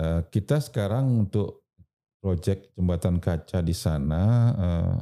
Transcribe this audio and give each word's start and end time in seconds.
uh, 0.00 0.20
kita 0.32 0.58
sekarang 0.64 1.28
untuk 1.28 1.68
proyek 2.24 2.72
jembatan 2.72 3.20
kaca 3.20 3.60
di 3.60 3.76
sana 3.76 4.24
uh, 4.56 4.98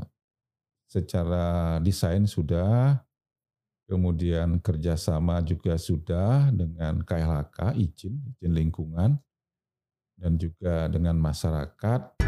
secara 0.91 1.79
desain 1.79 2.27
sudah, 2.27 2.99
kemudian 3.87 4.59
kerjasama 4.59 5.43
juga 5.47 5.79
sudah 5.79 6.51
dengan 6.51 7.03
KLHK 7.03 7.79
izin 7.79 8.15
izin 8.35 8.53
lingkungan 8.55 9.11
dan 10.19 10.35
juga 10.35 10.91
dengan 10.91 11.15
masyarakat. 11.19 12.19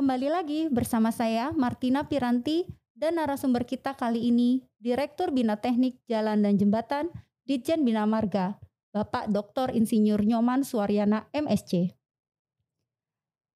Kembali 0.00 0.28
lagi 0.32 0.66
bersama 0.72 1.12
saya 1.12 1.52
Martina 1.52 2.08
Piranti 2.08 2.79
dan 3.00 3.16
narasumber 3.16 3.64
kita 3.64 3.96
kali 3.96 4.28
ini 4.28 4.60
Direktur 4.76 5.32
Bina 5.32 5.56
Teknik 5.56 5.96
Jalan 6.04 6.44
dan 6.44 6.60
Jembatan 6.60 7.08
Ditjen 7.48 7.80
Bina 7.80 8.04
Marga, 8.04 8.60
Bapak 8.92 9.32
Dr. 9.32 9.72
Insinyur 9.72 10.20
Nyoman 10.20 10.60
Suaryana 10.62 11.32
MSc. 11.32 11.96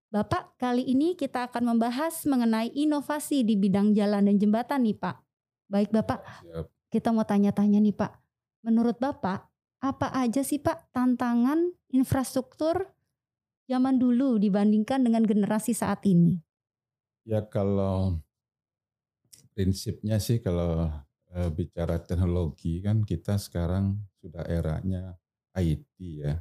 Bapak, 0.09 0.57
kali 0.57 0.89
ini 0.89 1.13
kita 1.13 1.53
akan 1.53 1.77
membahas 1.77 2.25
mengenai 2.25 2.73
inovasi 2.73 3.45
di 3.45 3.55
bidang 3.61 3.93
jalan 3.93 4.25
dan 4.25 4.41
jembatan 4.41 4.89
nih 4.89 4.97
Pak. 4.97 5.17
Baik 5.69 5.93
Bapak, 5.93 6.25
Siap. 6.25 6.67
kita 6.89 7.13
mau 7.13 7.29
tanya-tanya 7.29 7.85
nih 7.85 7.93
Pak. 7.93 8.13
Menurut 8.65 8.97
Bapak, 8.97 9.47
apa 9.85 10.09
aja 10.17 10.41
sih 10.41 10.57
Pak 10.57 10.89
tantangan 10.97 11.69
infrastruktur 11.93 12.89
zaman 13.69 14.01
dulu 14.01 14.41
dibandingkan 14.41 15.05
dengan 15.05 15.27
generasi 15.29 15.77
saat 15.77 16.01
ini? 16.09 16.41
Ya 17.29 17.45
kalau 17.45 18.24
prinsipnya 19.55 20.19
sih 20.19 20.43
kalau 20.43 20.91
e, 21.31 21.39
bicara 21.55 22.03
teknologi 22.03 22.83
kan 22.83 23.07
kita 23.07 23.39
sekarang 23.39 23.97
sudah 24.19 24.43
eranya 24.51 25.15
IT 25.55 25.95
ya, 26.03 26.35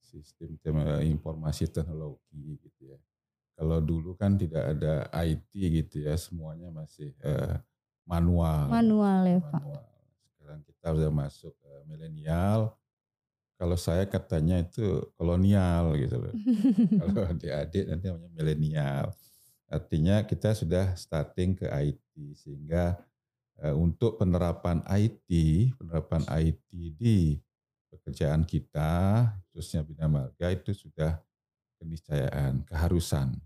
sistem 0.00 0.56
informasi 1.04 1.68
teknologi 1.68 2.56
gitu 2.64 2.96
ya. 2.96 2.98
Kalau 3.58 3.84
dulu 3.84 4.16
kan 4.16 4.40
tidak 4.40 4.78
ada 4.78 5.12
IT 5.28 5.50
gitu 5.52 6.08
ya, 6.08 6.16
semuanya 6.16 6.72
masih 6.72 7.12
e, 7.20 7.32
manual. 8.08 8.72
Manual 8.72 9.20
ya 9.28 9.38
manual. 9.44 9.52
Pak. 9.52 9.82
Sekarang 10.32 10.60
kita 10.64 10.86
sudah 10.96 11.12
masuk 11.12 11.54
e, 11.60 11.72
milenial. 11.84 12.72
Kalau 13.58 13.74
saya 13.74 14.06
katanya 14.06 14.62
itu 14.62 15.02
kolonial 15.18 15.98
gitu 15.98 16.16
loh. 16.16 16.34
kalau 17.02 17.22
adik-adik 17.28 17.84
nanti 17.90 18.06
namanya 18.06 18.30
milenial. 18.32 19.06
Artinya 19.68 20.24
kita 20.24 20.56
sudah 20.56 20.96
starting 20.96 21.52
ke 21.60 21.68
IT 21.68 22.08
sehingga 22.40 22.96
uh, 23.60 23.76
untuk 23.76 24.16
penerapan 24.16 24.80
IT, 24.88 25.28
penerapan 25.76 26.24
IT 26.40 26.68
di 26.96 27.36
pekerjaan 27.92 28.48
kita, 28.48 29.28
khususnya 29.52 29.84
Bina 29.84 30.08
Marga 30.08 30.48
itu 30.48 30.72
sudah 30.72 31.20
keniscayaan, 31.76 32.64
keharusan. 32.64 33.36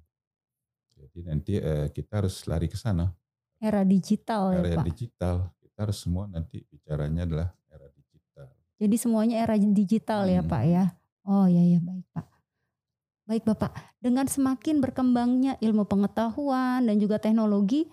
Jadi 0.95 1.19
nanti 1.27 1.55
uh, 1.59 1.91
kita 1.91 2.23
harus 2.23 2.47
lari 2.47 2.71
ke 2.71 2.79
sana. 2.79 3.11
Era 3.59 3.83
digital 3.83 4.59
era 4.59 4.67
ya 4.67 4.79
Pak. 4.79 4.87
digital. 4.87 5.37
Kita 5.59 5.79
harus 5.87 5.99
semua 5.99 6.31
nanti 6.31 6.63
bicaranya 6.67 7.27
adalah 7.27 7.49
era 7.67 7.87
digital. 7.91 8.49
Jadi 8.79 8.97
semuanya 8.99 9.37
era 9.43 9.55
digital 9.59 10.27
ya, 10.31 10.43
hmm. 10.43 10.47
ya 10.47 10.51
Pak 10.51 10.63
ya. 10.71 10.85
Oh 11.27 11.47
ya 11.51 11.63
ya 11.63 11.79
baik 11.83 12.07
Pak. 12.15 12.32
Baik 13.33 13.49
Bapak, 13.49 13.73
dengan 13.97 14.29
semakin 14.29 14.85
berkembangnya 14.85 15.57
ilmu 15.65 15.89
pengetahuan 15.89 16.85
dan 16.85 17.01
juga 17.01 17.17
teknologi, 17.17 17.89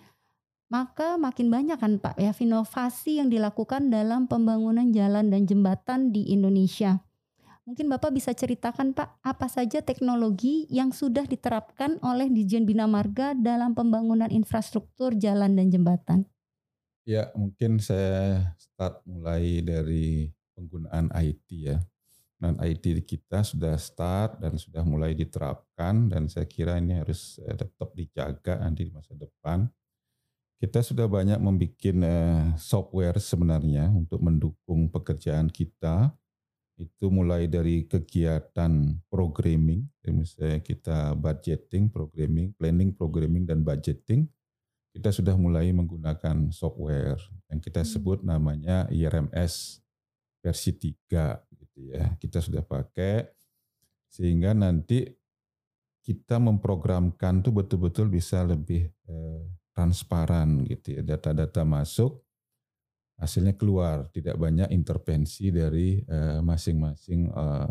maka 0.68 1.16
makin 1.16 1.48
banyak 1.48 1.80
kan 1.80 1.96
Pak 1.96 2.20
ya 2.20 2.36
inovasi 2.36 3.24
yang 3.24 3.32
dilakukan 3.32 3.88
dalam 3.88 4.28
pembangunan 4.28 4.92
jalan 4.92 5.32
dan 5.32 5.48
jembatan 5.48 6.12
di 6.12 6.28
Indonesia. 6.28 7.00
Mungkin 7.64 7.88
Bapak 7.88 8.12
bisa 8.12 8.36
ceritakan 8.36 8.92
Pak, 8.92 9.24
apa 9.24 9.48
saja 9.48 9.80
teknologi 9.80 10.68
yang 10.68 10.92
sudah 10.92 11.24
diterapkan 11.24 11.96
oleh 12.04 12.28
Dijen 12.28 12.68
Bina 12.68 12.84
Marga 12.84 13.32
dalam 13.32 13.72
pembangunan 13.72 14.28
infrastruktur 14.28 15.16
jalan 15.16 15.56
dan 15.56 15.72
jembatan? 15.72 16.28
Ya, 17.08 17.32
mungkin 17.32 17.80
saya 17.80 18.52
start 18.60 19.08
mulai 19.08 19.64
dari 19.64 20.36
penggunaan 20.52 21.08
IT 21.16 21.48
ya 21.48 21.80
dan 22.40 22.56
IT 22.56 23.04
kita 23.04 23.44
sudah 23.44 23.76
start 23.76 24.40
dan 24.40 24.56
sudah 24.56 24.80
mulai 24.80 25.12
diterapkan 25.12 26.08
dan 26.08 26.24
saya 26.24 26.48
kira 26.48 26.80
ini 26.80 26.96
harus 26.96 27.36
eh, 27.44 27.52
tetap 27.52 27.92
dijaga 27.92 28.56
nanti 28.64 28.88
di 28.88 28.92
masa 28.96 29.12
depan. 29.12 29.68
Kita 30.60 30.80
sudah 30.80 31.04
banyak 31.04 31.36
membuat 31.36 31.84
eh, 31.84 32.44
software 32.56 33.20
sebenarnya 33.20 33.92
untuk 33.92 34.24
mendukung 34.24 34.88
pekerjaan 34.88 35.52
kita. 35.52 36.16
Itu 36.80 37.12
mulai 37.12 37.44
dari 37.44 37.84
kegiatan 37.84 39.04
programming, 39.12 39.84
misalnya 40.08 40.64
kita 40.64 41.12
budgeting, 41.12 41.92
programming, 41.92 42.56
planning, 42.56 42.96
programming, 42.96 43.44
dan 43.44 43.60
budgeting. 43.60 44.24
Kita 44.96 45.12
sudah 45.12 45.36
mulai 45.36 45.76
menggunakan 45.76 46.48
software 46.48 47.20
yang 47.52 47.60
kita 47.60 47.84
hmm. 47.84 47.90
sebut 47.92 48.18
namanya 48.24 48.88
IRMS 48.88 49.84
versi 50.40 50.72
3 50.72 51.59
gitu 51.80 51.96
ya. 51.96 52.12
Kita 52.20 52.38
sudah 52.44 52.60
pakai 52.60 53.24
sehingga 54.10 54.52
nanti 54.52 55.06
kita 56.00 56.40
memprogramkan 56.42 57.44
tuh 57.44 57.54
betul-betul 57.54 58.10
bisa 58.10 58.42
lebih 58.42 58.88
eh, 58.88 59.42
transparan 59.70 60.66
gitu 60.66 60.98
ya. 60.98 61.02
Data-data 61.06 61.62
masuk, 61.62 62.18
hasilnya 63.20 63.54
keluar, 63.54 64.08
tidak 64.10 64.36
banyak 64.36 64.68
intervensi 64.74 65.54
dari 65.54 66.02
eh, 66.02 66.40
masing-masing 66.42 67.30
eh, 67.30 67.70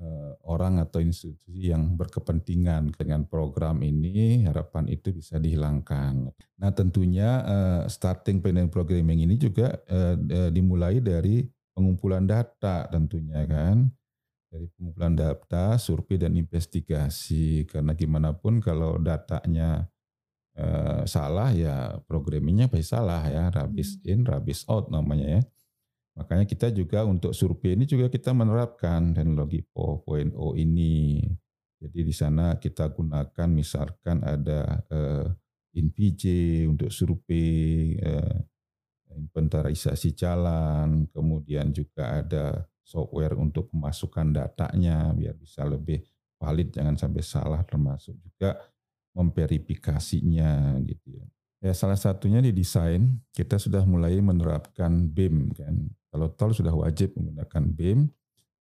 eh, 0.00 0.32
orang 0.48 0.80
atau 0.80 1.02
institusi 1.04 1.68
yang 1.74 1.98
berkepentingan 1.98 2.96
dengan 2.96 3.28
program 3.28 3.84
ini. 3.84 4.46
Harapan 4.46 4.88
itu 4.88 5.12
bisa 5.12 5.36
dihilangkan. 5.36 6.32
Nah 6.32 6.70
tentunya 6.72 7.44
eh, 7.44 7.82
starting 7.90 8.40
planning 8.40 8.72
programming 8.72 9.26
ini 9.26 9.36
juga 9.36 9.76
eh, 9.90 10.16
dimulai 10.48 11.02
dari 11.04 11.44
pengumpulan 11.80 12.28
data 12.28 12.84
tentunya 12.92 13.40
kan. 13.48 13.88
Dari 14.52 14.68
pengumpulan 14.76 15.16
data, 15.16 15.80
survei 15.80 16.20
dan 16.20 16.36
investigasi. 16.36 17.64
Karena 17.64 17.96
gimana 17.96 18.36
pun 18.36 18.60
kalau 18.60 19.00
datanya 19.00 19.88
eh, 20.60 21.08
salah 21.08 21.56
ya 21.56 21.96
programmingnya 22.04 22.68
pasti 22.68 22.92
salah 22.92 23.24
ya. 23.24 23.48
Rabis 23.48 23.96
hmm. 23.96 24.12
in 24.12 24.20
rabis 24.28 24.68
out 24.68 24.92
namanya 24.92 25.40
ya. 25.40 25.42
Makanya 26.20 26.44
kita 26.44 26.68
juga 26.68 27.08
untuk 27.08 27.32
survei 27.32 27.72
ini 27.72 27.88
juga 27.88 28.12
kita 28.12 28.36
menerapkan 28.36 29.16
teknologi 29.16 29.64
4.0 29.72 30.36
ini. 30.60 31.24
Jadi 31.80 32.00
di 32.04 32.12
sana 32.12 32.60
kita 32.60 32.92
gunakan 32.92 33.48
misalkan 33.48 34.20
ada 34.20 34.84
eh, 34.92 35.26
InVJ 35.80 36.22
untuk 36.68 36.92
survei 36.92 37.96
eh, 37.96 38.36
inventarisasi 39.14 40.14
jalan, 40.14 41.06
kemudian 41.10 41.74
juga 41.74 42.22
ada 42.22 42.66
software 42.82 43.38
untuk 43.38 43.70
memasukkan 43.70 44.34
datanya 44.34 45.14
biar 45.14 45.34
bisa 45.38 45.62
lebih 45.62 46.02
valid, 46.40 46.74
jangan 46.74 46.96
sampai 46.98 47.22
salah, 47.22 47.60
termasuk 47.62 48.16
juga 48.18 48.58
memverifikasinya 49.14 50.80
gitu 50.86 51.18
ya. 51.18 51.26
Ya 51.60 51.72
salah 51.76 52.00
satunya 52.00 52.40
di 52.40 52.56
desain 52.56 53.20
kita 53.36 53.60
sudah 53.60 53.84
mulai 53.84 54.16
menerapkan 54.24 55.12
BIM 55.12 55.52
kan. 55.52 55.76
Kalau 56.08 56.32
tol 56.32 56.56
sudah 56.56 56.72
wajib 56.72 57.12
menggunakan 57.20 57.64
BIM, 57.76 58.08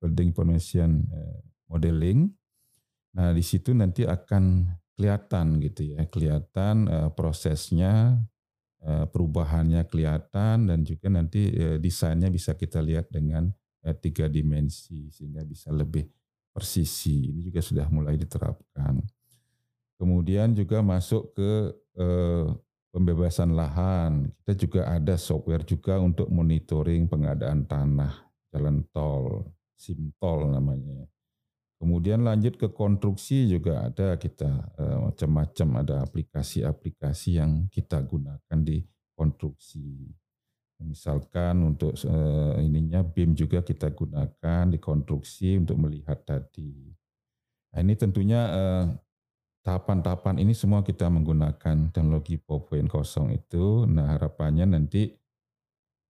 Building 0.04 0.28
Information 0.36 1.08
eh, 1.08 1.40
Modeling. 1.72 2.28
Nah 3.16 3.32
di 3.32 3.40
situ 3.40 3.72
nanti 3.72 4.04
akan 4.04 4.68
kelihatan 5.00 5.64
gitu 5.64 5.96
ya, 5.96 6.04
kelihatan 6.12 6.92
uh, 6.92 7.10
prosesnya 7.16 8.20
perubahannya 8.80 9.84
kelihatan 9.92 10.72
dan 10.72 10.80
juga 10.88 11.12
nanti 11.12 11.52
eh, 11.52 11.78
desainnya 11.78 12.32
bisa 12.32 12.56
kita 12.56 12.80
lihat 12.80 13.12
dengan 13.12 13.52
eh, 13.84 13.96
tiga 13.96 14.32
dimensi 14.32 15.12
sehingga 15.12 15.44
bisa 15.44 15.72
lebih 15.76 16.08
persisi. 16.56 17.36
Ini 17.36 17.52
juga 17.52 17.60
sudah 17.60 17.88
mulai 17.92 18.16
diterapkan. 18.16 19.04
Kemudian 20.00 20.56
juga 20.56 20.80
masuk 20.80 21.36
ke 21.36 21.76
pembebasan 22.96 23.52
lahan. 23.52 24.32
Kita 24.40 24.56
juga 24.56 24.82
ada 24.88 25.20
software 25.20 25.68
juga 25.68 26.00
untuk 26.00 26.32
monitoring 26.32 27.04
pengadaan 27.12 27.68
tanah 27.68 28.16
jalan 28.48 28.88
tol, 28.96 29.44
SIM 29.76 30.16
tol 30.16 30.48
namanya. 30.48 31.04
Kemudian 31.80 32.28
lanjut 32.28 32.60
ke 32.60 32.68
konstruksi 32.76 33.48
juga 33.48 33.88
ada 33.88 34.20
kita 34.20 34.52
eh, 34.76 34.98
macam-macam 35.00 35.68
ada 35.80 35.96
aplikasi-aplikasi 36.04 37.40
yang 37.40 37.72
kita 37.72 38.04
gunakan 38.04 38.60
di 38.60 38.84
konstruksi. 39.16 40.12
Misalkan 40.84 41.64
untuk 41.64 41.96
eh, 41.96 42.54
ininya 42.68 43.00
BIM 43.00 43.32
juga 43.32 43.64
kita 43.64 43.96
gunakan 43.96 44.64
di 44.68 44.80
konstruksi 44.80 45.56
untuk 45.56 45.80
melihat 45.80 46.20
tadi. 46.28 46.92
Nah, 47.72 47.80
ini 47.80 47.96
tentunya 47.96 48.42
eh, 48.52 48.86
tahapan-tahapan 49.64 50.44
ini 50.44 50.52
semua 50.52 50.84
kita 50.84 51.08
menggunakan 51.08 51.96
teknologi 51.96 52.36
4.0 52.44 53.40
itu. 53.40 53.88
Nah 53.88 54.20
harapannya 54.20 54.68
nanti 54.68 55.16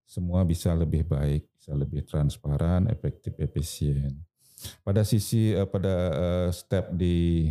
semua 0.09 0.41
bisa 0.41 0.73
lebih 0.73 1.05
baik, 1.05 1.45
bisa 1.61 1.69
bisa 1.69 1.77
lebih 1.77 2.01
transparan, 2.09 2.89
efektif, 2.89 3.37
efisien. 3.37 4.28
Pada 4.83 5.07
sisi 5.07 5.55
uh, 5.55 5.67
pada 5.67 5.95
uh, 6.11 6.49
step 6.51 6.91
di 6.95 7.47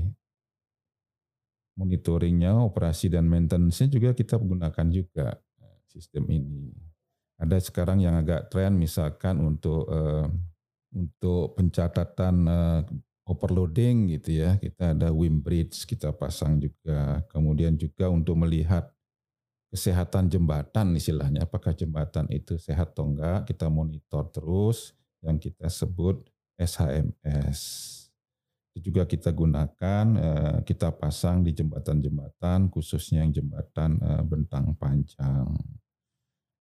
monitoringnya, 1.79 2.59
operasi 2.59 3.07
dan 3.09 3.31
maintenance-nya 3.31 3.87
juga 3.87 4.11
kita 4.11 4.35
gunakan 4.37 4.87
juga 4.91 5.39
sistem 5.87 6.27
ini. 6.29 6.75
Ada 7.39 7.63
sekarang 7.63 8.03
yang 8.03 8.19
agak 8.19 8.51
tren 8.51 8.75
misalkan 8.75 9.39
untuk 9.39 9.87
uh, 9.87 10.27
untuk 10.91 11.55
pencatatan 11.55 12.37
uh, 12.51 12.81
overloading 13.29 14.11
gitu 14.19 14.43
ya, 14.43 14.57
kita 14.59 14.97
ada 14.97 15.15
Wim 15.15 15.39
Bridge 15.39 15.87
kita 15.87 16.11
pasang 16.11 16.59
juga. 16.59 17.23
Kemudian 17.31 17.79
juga 17.79 18.11
untuk 18.11 18.41
melihat 18.43 18.91
kesehatan 19.69 20.33
jembatan 20.33 20.97
istilahnya, 20.97 21.45
apakah 21.45 21.77
jembatan 21.77 22.25
itu 22.33 22.57
sehat 22.57 22.97
atau 22.97 23.13
enggak, 23.13 23.47
kita 23.53 23.69
monitor 23.69 24.25
terus 24.33 24.97
yang 25.21 25.37
kita 25.37 25.69
sebut 25.69 26.25
SHMS. 26.59 27.61
Itu 28.75 28.91
juga 28.93 29.07
kita 29.07 29.31
gunakan, 29.31 30.07
uh, 30.19 30.59
kita 30.67 30.93
pasang 30.95 31.47
di 31.47 31.55
jembatan-jembatan, 31.55 32.69
khususnya 32.69 33.23
yang 33.23 33.33
jembatan 33.33 33.99
uh, 34.03 34.23
bentang 34.27 34.75
panjang. 34.75 35.47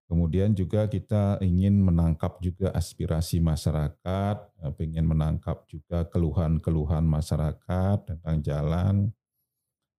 Kemudian 0.08 0.56
juga 0.56 0.88
kita 0.88 1.36
ingin 1.44 1.84
menangkap 1.84 2.40
juga 2.40 2.72
aspirasi 2.72 3.44
masyarakat, 3.44 4.38
ingin 4.80 5.04
menangkap 5.04 5.68
juga 5.68 6.08
keluhan-keluhan 6.08 7.04
masyarakat 7.04 8.08
tentang 8.08 8.40
jalan 8.40 9.12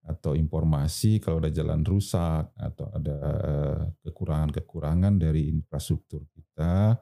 atau 0.08 0.32
informasi 0.32 1.20
kalau 1.20 1.44
ada 1.44 1.52
jalan 1.52 1.84
rusak 1.84 2.48
atau 2.56 2.88
ada 2.88 3.18
eh, 3.20 3.80
kekurangan-kekurangan 4.08 5.20
dari 5.20 5.52
infrastruktur 5.52 6.24
kita, 6.32 6.96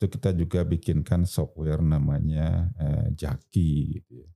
itu 0.00 0.16
kita 0.16 0.32
juga 0.32 0.64
bikinkan 0.64 1.28
software 1.28 1.84
namanya 1.84 2.72
eh, 2.80 3.12
Jaki, 3.12 4.00
gitu 4.00 4.24
ya. 4.24 4.30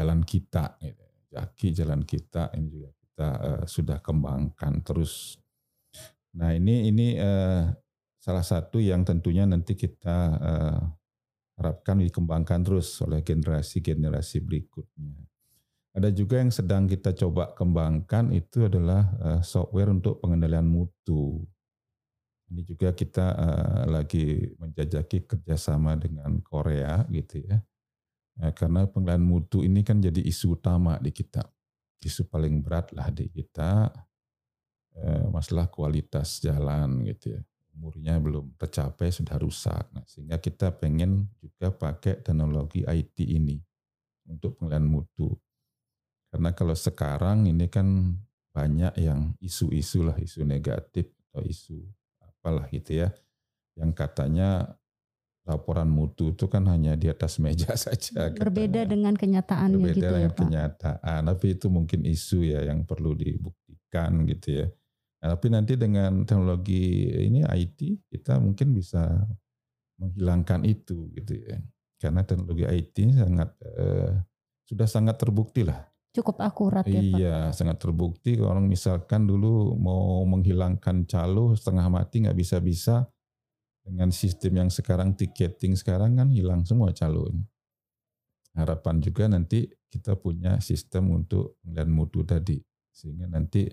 jalan 0.00 0.24
kita, 0.24 0.80
gitu. 0.80 1.04
Jaki 1.28 1.66
jalan 1.76 2.00
kita 2.08 2.48
ini 2.56 2.72
juga 2.72 2.88
kita 2.96 3.28
eh, 3.36 3.62
sudah 3.68 4.00
kembangkan 4.00 4.80
terus 4.80 5.36
Nah 6.34 6.50
ini 6.50 6.90
ini 6.90 7.14
uh, 7.18 7.70
salah 8.18 8.42
satu 8.42 8.82
yang 8.82 9.06
tentunya 9.06 9.46
nanti 9.46 9.78
kita 9.78 10.18
uh, 10.34 10.78
harapkan 11.54 12.02
dikembangkan 12.02 12.66
terus 12.66 12.98
oleh 13.06 13.22
generasi-generasi 13.22 14.42
berikutnya. 14.42 15.14
Ada 15.94 16.10
juga 16.10 16.42
yang 16.42 16.50
sedang 16.50 16.90
kita 16.90 17.14
coba 17.14 17.54
kembangkan 17.54 18.34
itu 18.34 18.66
adalah 18.66 19.14
uh, 19.22 19.40
software 19.46 19.94
untuk 19.94 20.18
pengendalian 20.18 20.66
mutu. 20.66 21.46
Ini 22.52 22.60
juga 22.64 22.92
kita 22.92 23.26
uh, 23.34 23.82
lagi 23.88 24.52
menjajaki 24.60 25.24
kerjasama 25.24 25.96
dengan 25.96 26.38
Korea 26.44 27.04
gitu 27.08 27.40
ya. 27.40 27.58
Uh, 28.40 28.52
karena 28.52 28.84
pengendalian 28.84 29.24
mutu 29.24 29.64
ini 29.64 29.80
kan 29.80 30.00
jadi 30.00 30.20
isu 30.20 30.60
utama 30.60 31.00
di 31.00 31.08
kita. 31.08 31.44
Isu 32.04 32.28
paling 32.28 32.60
berat 32.60 32.92
lah 32.92 33.08
di 33.08 33.32
kita 33.32 33.88
Eh, 34.94 35.26
masalah 35.26 35.66
kualitas 35.66 36.38
jalan 36.38 37.02
gitu 37.10 37.34
ya. 37.34 37.42
Umurnya 37.74 38.14
belum 38.22 38.54
tercapai 38.54 39.10
sudah 39.10 39.34
rusak. 39.42 39.90
Nah, 39.90 40.06
sehingga 40.06 40.38
kita 40.38 40.70
pengen 40.78 41.26
juga 41.42 41.74
pakai 41.74 42.22
teknologi 42.22 42.86
IT 42.86 43.18
ini 43.26 43.58
untuk 44.30 44.54
penilaian 44.54 44.86
mutu. 44.86 45.34
Karena 46.30 46.54
kalau 46.54 46.78
sekarang 46.78 47.50
ini 47.50 47.66
kan 47.66 48.14
banyak 48.54 48.94
yang 49.02 49.34
isu-isu 49.42 50.06
lah, 50.06 50.14
isu 50.14 50.46
negatif 50.46 51.10
atau 51.26 51.42
isu 51.42 51.82
apalah 52.44 52.68
gitu 52.68 53.00
ya. 53.00 53.08
Yang 53.72 53.96
katanya 53.96 54.76
laporan 55.48 55.88
mutu 55.88 56.36
itu 56.36 56.44
kan 56.44 56.68
hanya 56.68 56.92
di 56.92 57.08
atas 57.08 57.40
meja 57.40 57.72
saja. 57.80 58.28
Berbeda 58.36 58.84
katanya. 58.84 58.92
dengan 58.92 59.14
kenyataannya 59.16 59.80
Berbeda 59.80 59.96
gitu 59.96 60.04
ya 60.04 60.12
dengan 60.12 60.28
Pak. 60.28 60.40
kenyataan, 60.44 61.20
tapi 61.32 61.46
itu 61.56 61.66
mungkin 61.72 62.00
isu 62.04 62.38
ya 62.44 62.60
yang 62.68 62.84
perlu 62.84 63.16
dibuktikan 63.16 64.28
gitu 64.28 64.60
ya. 64.60 64.66
Nah, 65.24 65.32
tapi 65.32 65.46
nanti 65.48 65.72
dengan 65.80 66.28
teknologi 66.28 67.08
ini 67.08 67.48
IT 67.48 68.12
kita 68.12 68.36
mungkin 68.36 68.76
bisa 68.76 69.24
menghilangkan 69.96 70.68
itu 70.68 71.08
gitu 71.16 71.40
ya. 71.40 71.56
Karena 71.96 72.20
teknologi 72.28 72.68
IT 72.68 72.96
sangat 73.16 73.56
eh, 73.64 74.12
sudah 74.68 74.84
sangat 74.84 75.16
terbukti 75.16 75.64
lah. 75.64 75.80
Cukup 76.14 76.38
akurat 76.40 76.86
ya 76.86 77.02
Pak. 77.02 77.18
Iya, 77.18 77.38
sangat 77.50 77.82
terbukti. 77.82 78.38
Kalau 78.38 78.54
orang 78.54 78.70
misalkan 78.70 79.26
dulu 79.26 79.74
mau 79.74 80.22
menghilangkan 80.24 81.10
calo 81.10 81.58
setengah 81.58 81.90
mati 81.90 82.22
nggak 82.22 82.38
bisa-bisa 82.38 83.10
dengan 83.82 84.14
sistem 84.14 84.64
yang 84.64 84.70
sekarang 84.70 85.18
tiketing 85.18 85.74
sekarang 85.74 86.14
kan 86.14 86.30
hilang 86.30 86.62
semua 86.62 86.94
calo. 86.94 87.28
Harapan 88.54 89.02
juga 89.02 89.26
nanti 89.26 89.66
kita 89.90 90.14
punya 90.14 90.62
sistem 90.62 91.18
untuk 91.18 91.58
dan 91.66 91.90
mutu 91.90 92.22
tadi 92.22 92.62
sehingga 92.94 93.26
nanti 93.26 93.66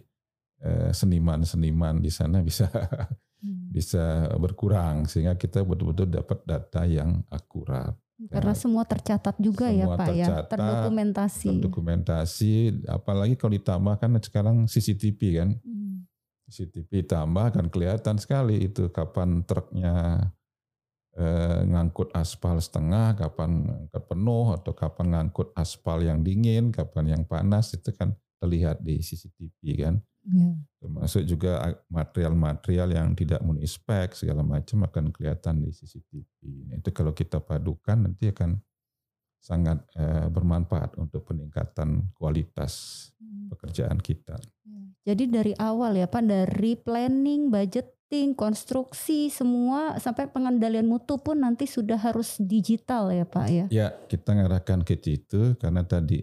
Eh, 0.61 0.93
seniman-seniman 0.93 2.05
di 2.05 2.13
sana 2.13 2.38
bisa 2.45 2.69
hmm. 2.69 3.73
bisa 3.73 4.29
berkurang 4.38 5.09
sehingga 5.09 5.33
kita 5.33 5.65
betul-betul 5.65 6.21
dapat 6.21 6.45
data 6.45 6.85
yang 6.85 7.25
akurat. 7.33 7.97
Karena 8.29 8.53
ya. 8.53 8.59
semua 8.59 8.83
tercatat 8.85 9.35
juga 9.41 9.73
ya, 9.73 9.89
semua 9.89 9.95
ya 9.95 9.97
Pak 9.97 10.07
tercatat, 10.13 10.45
ya, 10.45 10.51
terdokumentasi. 10.51 11.50
Terdokumentasi, 11.57 12.53
apalagi 12.85 13.33
kalau 13.33 13.53
ditambah 13.57 13.95
kan 13.97 14.12
sekarang 14.21 14.57
CCTV 14.69 15.19
kan. 15.41 15.50
Hmm. 15.65 16.06
CCTV 16.51 17.07
tambah 17.07 17.47
kan 17.56 17.65
kelihatan 17.71 18.19
sekali 18.19 18.68
itu 18.68 18.91
kapan 18.91 19.41
truknya 19.47 20.27
eh, 21.15 21.59
ngangkut 21.65 22.13
aspal 22.13 22.59
setengah, 22.62 23.18
kapan 23.18 23.65
ngangkut 23.65 24.03
penuh 24.06 24.45
atau 24.53 24.74
kapan 24.75 25.07
ngangkut 25.17 25.56
aspal 25.57 26.03
yang 26.03 26.21
dingin, 26.21 26.69
kapan 26.69 27.17
yang 27.17 27.24
panas 27.25 27.74
itu 27.74 27.89
kan 27.95 28.13
terlihat 28.44 28.83
di 28.83 29.00
CCTV 29.00 29.59
kan. 29.81 29.95
Ya. 30.21 30.53
Termasuk 30.77 31.25
juga 31.25 31.81
material-material 31.89 32.89
yang 32.94 33.18
tidak 33.18 33.41
memenuhi 33.41 33.65
spek 33.65 34.13
segala 34.13 34.45
macam 34.45 34.85
akan 34.85 35.09
kelihatan 35.09 35.65
di 35.65 35.73
CCTV. 35.73 36.69
Nah, 36.69 36.75
itu 36.77 36.89
kalau 36.94 37.13
kita 37.13 37.41
padukan 37.41 38.06
nanti 38.06 38.29
akan 38.29 38.62
sangat 39.41 39.81
eh, 39.97 40.29
bermanfaat 40.29 41.01
untuk 41.01 41.25
peningkatan 41.25 42.13
kualitas 42.13 43.09
hmm. 43.18 43.50
pekerjaan 43.50 43.97
kita. 43.97 44.38
Ya. 44.38 44.81
Jadi 45.12 45.23
dari 45.33 45.53
awal 45.57 45.97
ya 45.97 46.06
Pak, 46.06 46.21
dari 46.21 46.77
planning, 46.77 47.50
budgeting, 47.50 48.38
konstruksi, 48.38 49.33
semua 49.33 49.97
sampai 49.97 50.29
pengendalian 50.29 50.85
mutu 50.85 51.17
pun 51.17 51.41
nanti 51.41 51.65
sudah 51.65 51.97
harus 51.97 52.38
digital 52.38 53.10
ya 53.10 53.25
Pak 53.25 53.48
ya? 53.50 53.65
Ya, 53.74 53.88
kita 54.05 54.38
ngarahkan 54.38 54.86
ke 54.86 55.01
situ 55.01 55.57
karena 55.57 55.81
tadi 55.81 56.22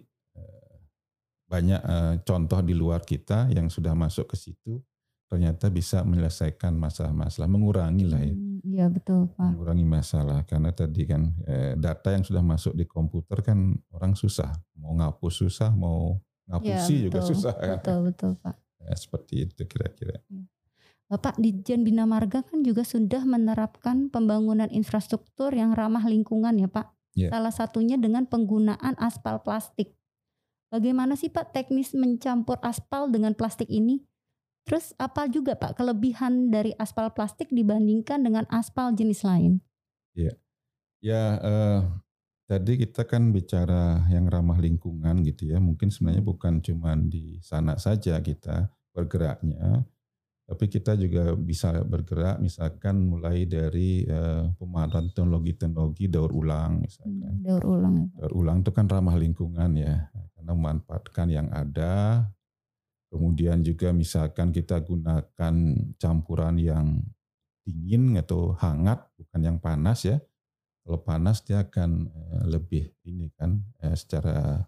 banyak 1.49 1.81
uh, 1.81 2.15
contoh 2.23 2.61
di 2.61 2.77
luar 2.77 3.01
kita 3.01 3.49
yang 3.49 3.73
sudah 3.73 3.97
masuk 3.97 4.31
ke 4.31 4.37
situ 4.37 4.85
ternyata 5.29 5.69
bisa 5.69 6.01
menyelesaikan 6.09 6.73
masalah-masalah, 6.73 7.49
mengurangi 7.53 8.05
lah 8.09 8.21
ya. 8.25 8.33
Hmm, 8.33 8.59
iya 8.65 8.87
betul 8.89 9.29
Pak. 9.37 9.53
Mengurangi 9.53 9.85
masalah 9.85 10.41
karena 10.49 10.73
tadi 10.73 11.05
kan 11.05 11.37
eh, 11.45 11.77
data 11.77 12.17
yang 12.17 12.25
sudah 12.25 12.41
masuk 12.41 12.73
di 12.73 12.89
komputer 12.89 13.45
kan 13.45 13.77
orang 13.93 14.17
susah, 14.17 14.49
mau 14.81 14.97
ngapus 14.97 15.35
susah, 15.45 15.71
mau 15.77 16.17
ngapusi 16.49 16.95
ya, 16.97 17.13
juga 17.13 17.21
susah. 17.21 17.53
Kan? 17.61 17.77
Betul 17.77 17.99
betul 18.09 18.31
Pak. 18.41 18.57
Ya, 18.81 18.95
seperti 18.97 19.35
itu 19.45 19.63
kira-kira. 19.69 20.17
Iya. 20.33 20.49
Bapak 21.09 21.41
di 21.41 21.57
Jen 21.61 21.85
Bina 21.85 22.05
Marga 22.05 22.45
kan 22.45 22.65
juga 22.65 22.85
sudah 22.85 23.25
menerapkan 23.25 24.13
pembangunan 24.13 24.69
infrastruktur 24.73 25.53
yang 25.53 25.77
ramah 25.77 26.05
lingkungan 26.09 26.57
ya 26.57 26.69
Pak. 26.73 26.89
Ya. 27.17 27.29
Salah 27.33 27.53
satunya 27.53 28.01
dengan 28.01 28.25
penggunaan 28.25 28.97
aspal 28.97 29.45
plastik. 29.45 29.98
Bagaimana 30.69 31.17
sih 31.17 31.33
Pak 31.33 31.57
teknis 31.57 31.97
mencampur 31.97 32.61
aspal 32.61 33.09
dengan 33.09 33.33
plastik 33.33 33.73
ini? 33.73 34.05
Terus 34.69 34.93
apa 35.01 35.25
juga 35.25 35.57
Pak 35.57 35.81
kelebihan 35.81 36.53
dari 36.53 36.77
aspal 36.77 37.09
plastik 37.17 37.49
dibandingkan 37.49 38.21
dengan 38.21 38.45
aspal 38.53 38.93
jenis 38.93 39.25
lain? 39.25 39.65
Iya, 40.13 40.37
ya 41.01 41.23
eh, 41.41 41.81
tadi 42.45 42.77
kita 42.85 43.09
kan 43.09 43.33
bicara 43.33 44.05
yang 44.13 44.29
ramah 44.29 44.61
lingkungan 44.61 45.25
gitu 45.25 45.49
ya. 45.49 45.57
Mungkin 45.57 45.89
sebenarnya 45.89 46.21
bukan 46.21 46.61
cuma 46.61 46.93
di 47.01 47.41
sana 47.41 47.81
saja 47.81 48.21
kita 48.21 48.69
bergeraknya, 48.93 49.89
tapi 50.49 50.65
kita 50.65 50.97
juga 50.97 51.37
bisa 51.37 51.77
bergerak 51.85 52.41
misalkan 52.41 53.05
mulai 53.05 53.45
dari 53.45 54.09
uh, 54.09 54.49
pemanfaatan 54.57 55.13
teknologi-teknologi 55.13 56.09
daur 56.09 56.33
ulang 56.33 56.89
misalkan. 56.89 57.37
Hmm, 57.37 57.45
daur 57.45 57.65
ulang. 57.69 57.95
Ya, 58.01 58.25
daur 58.25 58.33
ulang 58.33 58.65
itu 58.65 58.73
kan 58.73 58.89
ramah 58.89 59.17
lingkungan 59.21 59.77
ya, 59.77 60.09
karena 60.49 60.81
memanfaatkan 60.81 61.29
yang 61.29 61.53
ada. 61.53 62.25
Kemudian 63.13 63.61
juga 63.61 63.93
misalkan 63.93 64.49
kita 64.49 64.81
gunakan 64.81 65.55
campuran 66.01 66.57
yang 66.57 67.05
dingin 67.69 68.17
atau 68.17 68.57
hangat, 68.57 69.05
bukan 69.21 69.41
yang 69.45 69.59
panas 69.61 70.09
ya. 70.09 70.17
Kalau 70.89 71.05
panas 71.05 71.45
dia 71.45 71.69
akan 71.69 72.09
uh, 72.09 72.45
lebih 72.49 72.89
ini 73.05 73.29
kan 73.37 73.61
uh, 73.85 73.93
secara 73.93 74.65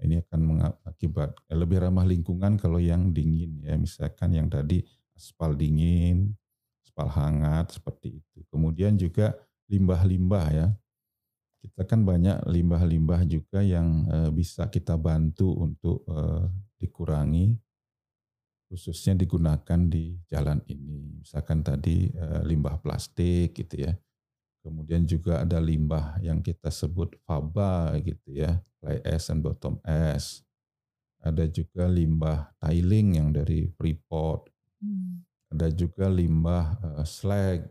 ini 0.00 0.24
akan 0.24 0.40
mengakibat 0.40 1.36
lebih 1.52 1.84
ramah 1.84 2.08
lingkungan 2.08 2.56
kalau 2.56 2.80
yang 2.80 3.12
dingin 3.12 3.60
ya 3.60 3.76
misalkan 3.76 4.32
yang 4.32 4.48
tadi 4.48 4.80
aspal 5.12 5.52
dingin, 5.52 6.32
aspal 6.80 7.12
hangat 7.12 7.76
seperti 7.76 8.24
itu. 8.24 8.40
Kemudian 8.48 8.96
juga 8.96 9.36
limbah-limbah 9.68 10.46
ya. 10.48 10.66
Kita 11.60 11.84
kan 11.84 12.08
banyak 12.08 12.48
limbah-limbah 12.48 13.28
juga 13.28 13.60
yang 13.60 14.08
uh, 14.08 14.30
bisa 14.32 14.72
kita 14.72 14.96
bantu 14.96 15.52
untuk 15.60 16.00
uh, 16.08 16.48
dikurangi 16.80 17.52
khususnya 18.70 19.18
digunakan 19.18 19.80
di 19.90 20.14
jalan 20.30 20.62
ini. 20.70 21.20
Misalkan 21.20 21.60
tadi 21.60 22.08
uh, 22.14 22.40
limbah 22.46 22.78
plastik 22.78 23.52
gitu 23.52 23.82
ya. 23.82 23.92
Kemudian 24.62 25.04
juga 25.04 25.42
ada 25.42 25.58
limbah 25.58 26.20
yang 26.22 26.38
kita 26.40 26.70
sebut 26.70 27.16
faba 27.24 27.96
gitu 28.04 28.30
ya, 28.30 28.60
fly 28.78 29.02
ash 29.02 29.28
and 29.32 29.42
bottom 29.42 29.80
ash. 29.82 30.44
Ada 31.20 31.44
juga 31.50 31.84
limbah 31.84 32.48
tiling 32.62 33.20
yang 33.20 33.28
dari 33.34 33.68
Freeport. 33.76 34.48
Hmm. 34.80 35.24
Ada 35.50 35.68
juga 35.74 36.08
limbah 36.08 36.78
uh, 36.80 37.04
slag 37.04 37.68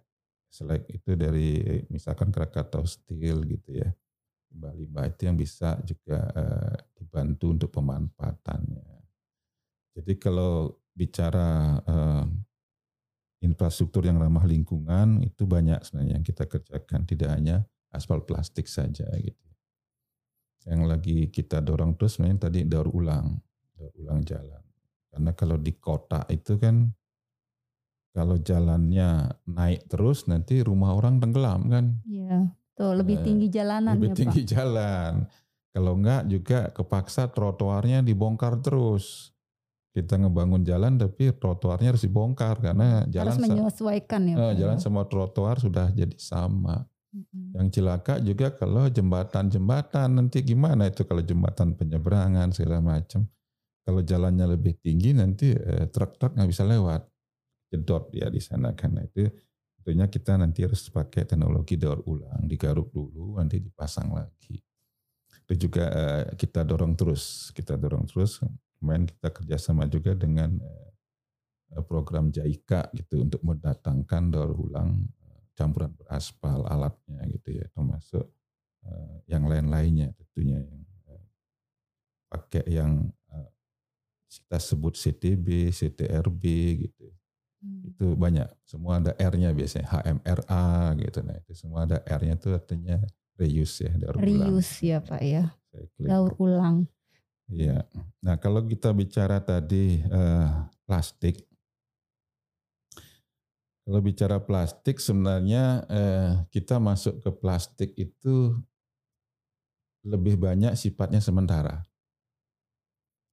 slag 0.49 0.83
itu 0.89 1.13
dari 1.13 1.61
misalkan 1.93 2.33
Krakatau 2.33 2.83
Steel 2.83 3.45
gitu 3.45 3.79
ya. 3.79 3.89
Limbah-limbah 4.49 5.05
itu 5.13 5.21
yang 5.29 5.37
bisa 5.37 5.77
juga 5.85 6.25
uh, 6.33 6.73
dibantu 6.97 7.53
untuk 7.53 7.69
pemanfaatannya. 7.69 8.89
Jadi 9.93 10.13
kalau 10.17 10.73
bicara 10.97 11.77
uh, 11.85 12.25
infrastruktur 13.45 14.03
yang 14.09 14.17
ramah 14.17 14.43
lingkungan 14.43 15.21
itu 15.23 15.45
banyak 15.45 15.79
sebenarnya 15.85 16.19
yang 16.19 16.25
kita 16.25 16.49
kerjakan, 16.49 17.05
tidak 17.05 17.29
hanya 17.29 17.57
aspal 17.93 18.25
plastik 18.25 18.65
saja 18.65 19.05
gitu. 19.21 19.47
Yang 20.67 20.81
lagi 20.85 21.17
kita 21.31 21.63
dorong 21.63 21.95
terus 21.95 22.17
sebenarnya 22.17 22.49
tadi 22.51 22.59
daur 22.67 22.91
ulang, 22.91 23.37
daur 23.77 23.93
ulang 24.01 24.19
jalan. 24.25 24.63
Karena 25.09 25.31
kalau 25.33 25.57
di 25.57 25.73
kota 25.79 26.27
itu 26.29 26.59
kan 26.59 26.89
kalau 28.19 28.35
jalannya 28.35 29.31
naik 29.47 29.87
terus 29.87 30.27
nanti 30.27 30.59
rumah 30.59 30.91
orang 30.91 31.23
tenggelam 31.23 31.71
kan. 31.71 32.03
Iya, 32.03 32.51
tuh 32.75 32.91
lebih 32.99 33.15
eh, 33.15 33.23
tinggi 33.23 33.47
jalanan 33.47 33.95
Lebih 33.95 34.11
ya, 34.11 34.17
tinggi 34.19 34.41
Pak. 34.43 34.49
jalan. 34.51 35.13
Kalau 35.71 35.93
enggak 35.95 36.27
juga 36.27 36.59
kepaksa 36.75 37.31
trotoarnya 37.31 38.03
dibongkar 38.03 38.59
terus. 38.59 39.31
Kita 39.95 40.19
ngebangun 40.19 40.67
jalan 40.67 40.99
tapi 40.99 41.31
trotoarnya 41.31 41.95
harus 41.95 42.03
dibongkar 42.03 42.59
karena 42.59 43.07
jalan 43.07 43.39
harus 43.39 43.39
menyesuaikan 43.39 44.21
ya. 44.27 44.35
Eh, 44.35 44.53
jalan 44.59 44.77
ya? 44.77 44.83
sama 44.83 45.07
trotoar 45.07 45.55
sudah 45.63 45.87
jadi 45.95 46.19
sama. 46.19 46.83
Yang 47.55 47.81
celaka 47.81 48.21
juga 48.21 48.53
kalau 48.53 48.85
jembatan-jembatan 48.85 50.13
nanti 50.13 50.45
gimana 50.45 50.91
itu 50.91 51.07
kalau 51.07 51.23
jembatan 51.23 51.73
penyeberangan 51.73 52.51
segala 52.51 52.83
macam. 52.83 53.25
Kalau 53.87 54.03
jalannya 54.03 54.45
lebih 54.59 54.75
tinggi 54.83 55.15
nanti 55.15 55.55
eh, 55.55 55.87
truk-truk 55.87 56.35
nggak 56.35 56.51
bisa 56.51 56.67
lewat 56.67 57.08
jedot 57.69 58.09
ya 58.11 58.27
di 58.33 58.41
sana 58.41 58.73
karena 58.73 59.05
itu 59.05 59.29
tentunya 59.79 60.09
kita 60.09 60.35
nanti 60.35 60.65
harus 60.65 60.89
pakai 60.89 61.23
teknologi 61.23 61.77
daur 61.77 62.03
ulang 62.05 62.43
digaruk 62.49 62.91
dulu 62.91 63.37
nanti 63.37 63.61
dipasang 63.61 64.11
lagi. 64.11 64.59
Itu 65.45 65.65
juga 65.69 65.85
uh, 65.89 66.23
kita 66.37 66.61
dorong 66.65 66.93
terus 66.93 67.49
kita 67.55 67.77
dorong 67.77 68.05
terus. 68.09 68.41
Kemarin 68.79 69.09
kita 69.09 69.27
kerjasama 69.33 69.89
juga 69.89 70.13
dengan 70.15 70.55
uh, 70.59 71.83
program 71.85 72.33
JAIKA 72.33 72.89
gitu 72.97 73.21
untuk 73.21 73.41
mendatangkan 73.45 74.23
daur 74.33 74.53
ulang 74.57 75.05
campuran 75.53 75.91
beraspal 75.91 76.63
alatnya 76.71 77.19
gitu 77.35 77.59
ya 77.59 77.67
termasuk 77.75 78.23
uh, 78.87 79.15
yang 79.27 79.43
lain-lainnya 79.43 80.15
tentunya 80.15 80.63
yang 80.63 80.81
uh, 81.11 81.25
pakai 82.31 82.63
yang 82.71 83.11
uh, 83.27 83.51
kita 84.31 84.57
sebut 84.61 84.95
CTB, 84.95 85.75
CTRB 85.75 86.43
gitu 86.87 87.11
Hmm. 87.59 87.91
Itu 87.91 88.15
banyak. 88.15 88.47
Semua 88.63 89.03
ada 89.03 89.11
R-nya 89.19 89.51
biasanya. 89.51 89.87
HMRA 89.91 90.95
gitu. 90.99 91.19
Nah 91.23 91.35
itu 91.35 91.51
semua 91.55 91.83
ada 91.83 91.99
R-nya 92.07 92.39
itu 92.39 92.49
artinya 92.55 92.97
reuse 93.35 93.87
ya. 93.87 93.91
Daur 93.99 94.15
reuse 94.19 94.83
ulang. 94.83 94.87
ya 94.87 94.97
Pak 95.03 95.21
ya. 95.23 95.43
Daur 95.99 96.33
ulang. 96.39 96.77
Iya. 97.49 97.83
Nah 98.23 98.39
kalau 98.39 98.63
kita 98.63 98.95
bicara 98.95 99.43
tadi 99.43 99.99
uh, 100.07 100.69
plastik. 100.87 101.43
Kalau 103.89 104.05
bicara 104.05 104.37
plastik 104.37 105.01
sebenarnya 105.01 105.81
eh, 105.89 106.45
kita 106.53 106.77
masuk 106.77 107.25
ke 107.25 107.33
plastik 107.33 107.89
itu 107.97 108.53
lebih 110.05 110.37
banyak 110.37 110.77
sifatnya 110.77 111.17
sementara. 111.17 111.88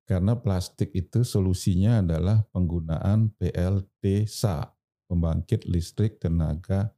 Karena 0.07 0.39
plastik 0.39 0.95
itu 0.95 1.27
solusinya 1.27 1.99
adalah 1.99 2.47
penggunaan 2.55 3.35
PLTSA, 3.43 4.71
pembangkit 5.11 5.67
listrik 5.67 6.23
tenaga 6.23 6.95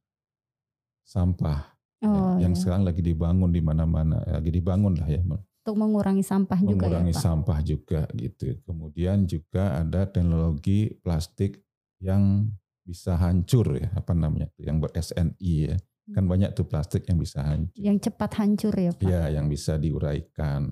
sampah. 1.08 1.72
Ya, 1.98 2.06
oh, 2.06 2.36
ya, 2.36 2.46
yang 2.46 2.52
iya. 2.52 2.60
sekarang 2.60 2.84
lagi 2.84 3.00
dibangun 3.00 3.48
di 3.48 3.64
mana-mana, 3.64 4.20
lagi 4.28 4.52
dibangun 4.52 5.00
lah 5.00 5.08
ya. 5.08 5.24
Untuk 5.24 5.76
mengurangi 5.80 6.20
sampah 6.20 6.60
mengurangi 6.60 6.68
juga 6.76 6.84
ya 6.84 6.88
Mengurangi 6.92 7.14
sampah 7.16 7.58
juga 7.64 8.00
gitu. 8.12 8.46
Kemudian 8.68 9.24
juga 9.24 9.64
ada 9.80 10.04
teknologi 10.04 10.92
plastik 11.00 11.64
yang 12.04 12.44
bisa 12.84 13.16
hancur 13.16 13.72
ya, 13.80 13.88
apa 13.96 14.12
namanya, 14.12 14.52
yang 14.60 14.84
ber 14.84 14.92
SNI 14.92 15.54
ya. 15.72 15.76
Kan 16.12 16.24
hmm. 16.24 16.32
banyak 16.32 16.50
tuh 16.52 16.68
plastik 16.68 17.08
yang 17.08 17.16
bisa 17.16 17.40
hancur. 17.40 17.72
Yang 17.72 18.12
cepat 18.12 18.30
hancur 18.36 18.72
ya 18.76 18.92
Pak? 18.92 19.08
Ya, 19.08 19.32
yang 19.32 19.48
bisa 19.48 19.80
diuraikan. 19.80 20.68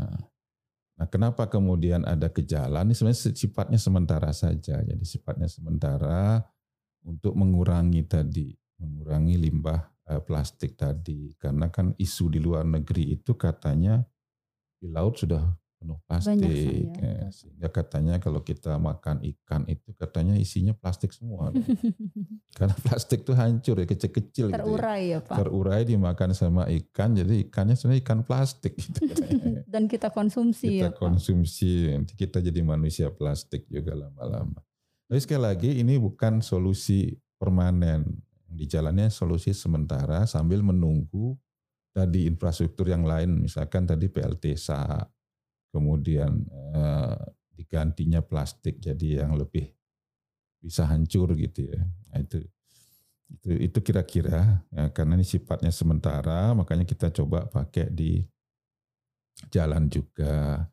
Nah, 0.96 1.06
kenapa 1.12 1.44
kemudian 1.44 2.08
ada 2.08 2.32
gejala? 2.32 2.80
Ini 2.80 2.96
sebenarnya 2.96 3.36
sifatnya 3.36 3.76
sementara 3.76 4.32
saja. 4.32 4.80
Jadi 4.80 5.04
sifatnya 5.04 5.44
sementara 5.44 6.40
untuk 7.04 7.36
mengurangi 7.36 8.00
tadi, 8.08 8.56
mengurangi 8.80 9.36
limbah 9.36 9.92
eh, 10.08 10.22
plastik 10.24 10.80
tadi. 10.80 11.36
Karena 11.36 11.68
kan 11.68 11.92
isu 12.00 12.32
di 12.32 12.40
luar 12.40 12.64
negeri 12.64 13.12
itu 13.12 13.36
katanya 13.36 14.00
di 14.80 14.88
laut 14.88 15.20
sudah 15.20 15.44
penuh 15.86 16.02
plastik. 16.02 16.90
ya. 16.98 17.30
Sehingga 17.30 17.68
katanya 17.70 18.18
kalau 18.18 18.42
kita 18.42 18.74
makan 18.74 19.22
ikan 19.22 19.62
itu 19.70 19.94
katanya 19.94 20.34
isinya 20.34 20.74
plastik 20.74 21.14
semua. 21.14 21.54
Karena 22.58 22.74
plastik 22.74 23.22
itu 23.22 23.32
hancur 23.38 23.78
ya 23.78 23.86
kecil-kecil. 23.86 24.50
Terurai 24.50 25.06
gitu 25.06 25.10
ya. 25.14 25.18
ya 25.22 25.28
Pak. 25.30 25.36
Terurai 25.38 25.82
dimakan 25.86 26.30
sama 26.34 26.66
ikan 26.66 27.14
jadi 27.14 27.46
ikannya 27.46 27.78
sebenarnya 27.78 28.02
ikan 28.02 28.20
plastik. 28.26 28.74
Gitu 28.74 28.98
Dan 29.72 29.86
kita 29.86 30.10
konsumsi 30.10 30.82
kita 30.82 30.90
ya 30.90 30.90
konsumsi, 30.90 31.94
nanti 31.94 32.18
kita 32.18 32.42
jadi 32.42 32.66
manusia 32.66 33.14
plastik 33.14 33.70
juga 33.70 33.94
lama-lama. 33.94 34.58
Tapi 35.06 35.22
sekali 35.22 35.42
lagi 35.46 35.70
ini 35.78 35.94
bukan 36.02 36.42
solusi 36.42 37.14
permanen. 37.38 38.26
Di 38.46 38.66
jalannya 38.66 39.06
solusi 39.12 39.54
sementara 39.54 40.26
sambil 40.26 40.64
menunggu 40.66 41.38
tadi 41.96 42.28
infrastruktur 42.28 42.92
yang 42.92 43.08
lain, 43.08 43.40
misalkan 43.48 43.88
tadi 43.88 44.12
PLTSA, 44.12 45.00
kemudian 45.76 46.48
eh, 46.72 47.16
digantinya 47.52 48.24
plastik 48.24 48.80
jadi 48.80 49.24
yang 49.24 49.36
lebih 49.36 49.68
bisa 50.64 50.88
hancur 50.88 51.36
gitu 51.36 51.68
ya. 51.68 51.84
Nah, 51.84 52.24
itu 52.24 52.40
itu 53.26 53.50
itu 53.58 53.78
kira-kira 53.82 54.62
ya, 54.70 54.88
karena 54.94 55.18
ini 55.18 55.26
sifatnya 55.26 55.74
sementara 55.74 56.54
makanya 56.54 56.86
kita 56.86 57.10
coba 57.10 57.44
pakai 57.44 57.90
di 57.92 58.24
jalan 59.52 59.90
juga. 59.92 60.64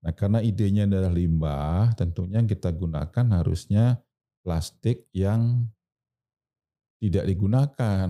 Nah, 0.00 0.12
karena 0.16 0.40
idenya 0.40 0.88
adalah 0.88 1.12
limbah, 1.12 1.92
tentunya 1.92 2.40
yang 2.40 2.48
kita 2.48 2.72
gunakan 2.72 3.26
harusnya 3.36 4.00
plastik 4.40 5.04
yang 5.12 5.68
tidak 7.00 7.28
digunakan, 7.28 8.08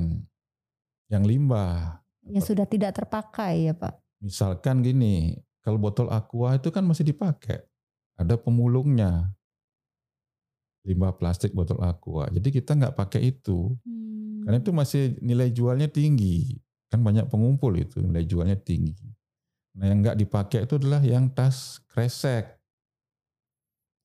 yang 1.11 1.23
limbah. 1.27 1.99
Yang 2.31 2.55
sudah 2.55 2.67
tidak 2.71 2.95
terpakai 2.95 3.71
ya 3.71 3.75
Pak. 3.75 3.99
Misalkan 4.23 4.87
gini, 4.87 5.35
kalau 5.71 5.79
botol 5.79 6.11
aqua 6.11 6.59
itu 6.59 6.75
kan 6.75 6.83
masih 6.83 7.07
dipakai. 7.07 7.63
Ada 8.19 8.35
pemulungnya. 8.35 9.31
Limbah 10.83 11.15
plastik 11.15 11.55
botol 11.55 11.79
aqua. 11.87 12.27
Jadi 12.27 12.51
kita 12.51 12.75
nggak 12.75 12.99
pakai 12.99 13.31
itu. 13.31 13.79
Hmm. 13.87 14.43
Karena 14.43 14.59
itu 14.59 14.75
masih 14.75 15.15
nilai 15.23 15.55
jualnya 15.55 15.87
tinggi. 15.87 16.59
Kan 16.91 17.07
banyak 17.07 17.31
pengumpul 17.31 17.71
itu 17.79 18.03
nilai 18.03 18.27
jualnya 18.27 18.59
tinggi. 18.59 19.15
Nah 19.79 19.87
yang 19.87 20.03
nggak 20.03 20.19
dipakai 20.19 20.67
itu 20.67 20.75
adalah 20.75 20.99
yang 21.07 21.31
tas 21.31 21.79
kresek. 21.87 22.59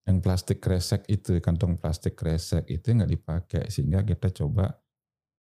Yang 0.06 0.18
plastik 0.22 0.62
kresek 0.62 1.02
itu, 1.10 1.42
kantong 1.42 1.82
plastik 1.82 2.14
kresek 2.14 2.70
itu 2.70 2.94
nggak 2.94 3.10
dipakai. 3.10 3.74
Sehingga 3.74 4.06
kita 4.06 4.30
coba 4.30 4.70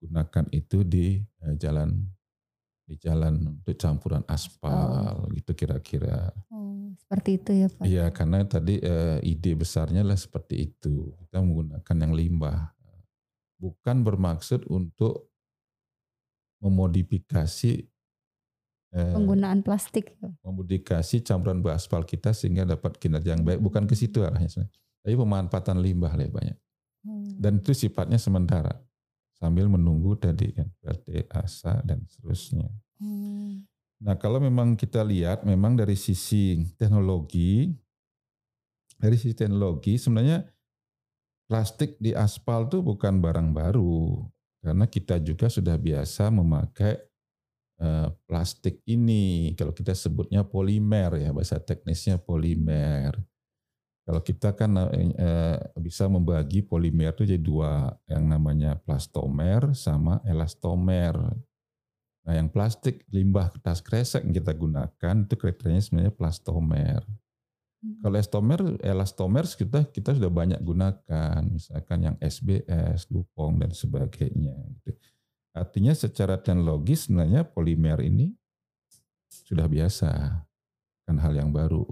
gunakan 0.01 0.49
itu 0.49 0.81
di 0.81 1.21
eh, 1.21 1.53
jalan 1.61 2.01
di 2.85 2.95
jalan 3.01 3.57
untuk 3.57 3.73
campuran 3.75 4.21
aspal 4.29 5.25
oh. 5.25 5.33
gitu 5.33 5.57
kira-kira. 5.57 6.29
Oh, 6.53 6.93
seperti 7.01 7.41
itu 7.41 7.51
ya 7.65 7.67
Pak. 7.73 7.83
Iya, 7.83 8.05
karena 8.13 8.45
tadi 8.45 8.77
uh, 8.77 9.17
ide 9.25 9.57
besarnya 9.57 10.05
lah 10.05 10.15
seperti 10.15 10.69
itu. 10.69 11.09
Kita 11.25 11.41
menggunakan 11.41 11.95
yang 11.97 12.13
limbah. 12.13 12.77
Bukan 13.57 14.05
bermaksud 14.05 14.69
untuk 14.69 15.33
memodifikasi 16.61 17.89
uh, 18.93 19.15
penggunaan 19.17 19.65
plastik. 19.65 20.13
Memodifikasi 20.45 21.25
campuran 21.25 21.65
aspal 21.73 22.05
kita 22.05 22.37
sehingga 22.37 22.69
dapat 22.69 23.01
kinerja 23.01 23.33
yang 23.33 23.41
baik. 23.41 23.65
Bukan 23.65 23.89
ke 23.89 23.97
situ 23.97 24.21
arahnya. 24.21 24.69
Tapi 25.01 25.13
pemanfaatan 25.17 25.81
limbah 25.81 26.13
lah 26.13 26.29
banyak. 26.29 26.57
Hmm. 27.01 27.33
Dan 27.41 27.65
itu 27.65 27.73
sifatnya 27.73 28.21
sementara. 28.21 28.77
Sambil 29.35 29.67
menunggu 29.67 30.15
tadi 30.15 30.55
kan 30.55 30.67
berarti 30.79 31.27
asa 31.31 31.83
dan 31.83 32.03
seterusnya. 32.07 32.71
Hmm. 32.99 33.67
Nah 33.99 34.15
kalau 34.15 34.39
memang 34.39 34.75
kita 34.79 35.03
lihat 35.03 35.43
memang 35.43 35.75
dari 35.75 35.95
sisi 35.95 36.63
teknologi, 36.79 37.71
dari 38.95 39.15
sisi 39.19 39.35
teknologi 39.35 39.99
sebenarnya 39.99 40.43
plastik 41.45 41.99
di 42.01 42.15
aspal 42.15 42.65
itu 42.67 42.81
bukan 42.81 43.21
barang 43.21 43.53
baru 43.53 44.25
karena 44.65 44.89
kita 44.89 45.21
juga 45.21 45.45
sudah 45.45 45.77
biasa 45.77 46.33
memakai 46.33 46.97
uh, 47.77 48.09
plastik 48.25 48.81
ini. 48.89 49.53
Kalau 49.53 49.69
kita 49.75 49.93
sebutnya 49.93 50.41
polimer 50.41 51.21
ya 51.21 51.29
bahasa 51.29 51.61
teknisnya 51.61 52.17
polimer. 52.17 53.13
Kalau 54.05 54.21
kita 54.21 54.53
kan 54.53 54.69
eh, 54.93 55.57
bisa 55.81 56.05
membagi 56.05 56.61
polimer 56.61 57.09
itu 57.17 57.25
jadi 57.25 57.41
dua, 57.41 57.89
yang 58.05 58.29
namanya 58.29 58.77
plastomer 58.77 59.73
sama 59.73 60.21
elastomer. 60.21 61.17
Nah, 62.25 62.33
yang 62.37 62.53
plastik 62.53 63.01
limbah 63.09 63.49
kertas 63.49 63.81
kresek 63.81 64.21
yang 64.21 64.33
kita 64.37 64.53
gunakan 64.53 65.15
itu 65.25 65.33
kriterianya 65.33 65.81
sebenarnya 65.81 66.13
plastomer. 66.13 67.01
Hmm. 67.81 67.97
Kalau 68.05 68.13
elastomer, 68.13 68.59
elastomer 68.85 69.45
kita 69.49 69.89
kita 69.89 70.13
sudah 70.13 70.29
banyak 70.29 70.61
gunakan, 70.61 71.41
misalkan 71.49 72.05
yang 72.05 72.15
SBS, 72.21 73.09
Dupong 73.09 73.57
dan 73.57 73.73
sebagainya. 73.73 74.53
Gitu. 74.85 75.01
Artinya 75.49 75.97
secara 75.97 76.37
teknologis 76.37 77.09
sebenarnya 77.09 77.41
polimer 77.41 78.05
ini 78.05 78.29
sudah 79.49 79.65
biasa, 79.65 80.13
kan 81.09 81.17
hal 81.17 81.33
yang 81.33 81.49
baru 81.49 81.89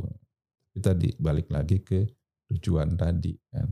kita 0.73 0.97
dibalik 0.97 1.47
lagi 1.53 1.85
ke 1.85 2.03
tujuan 2.49 2.97
tadi 2.97 3.37
kan. 3.53 3.69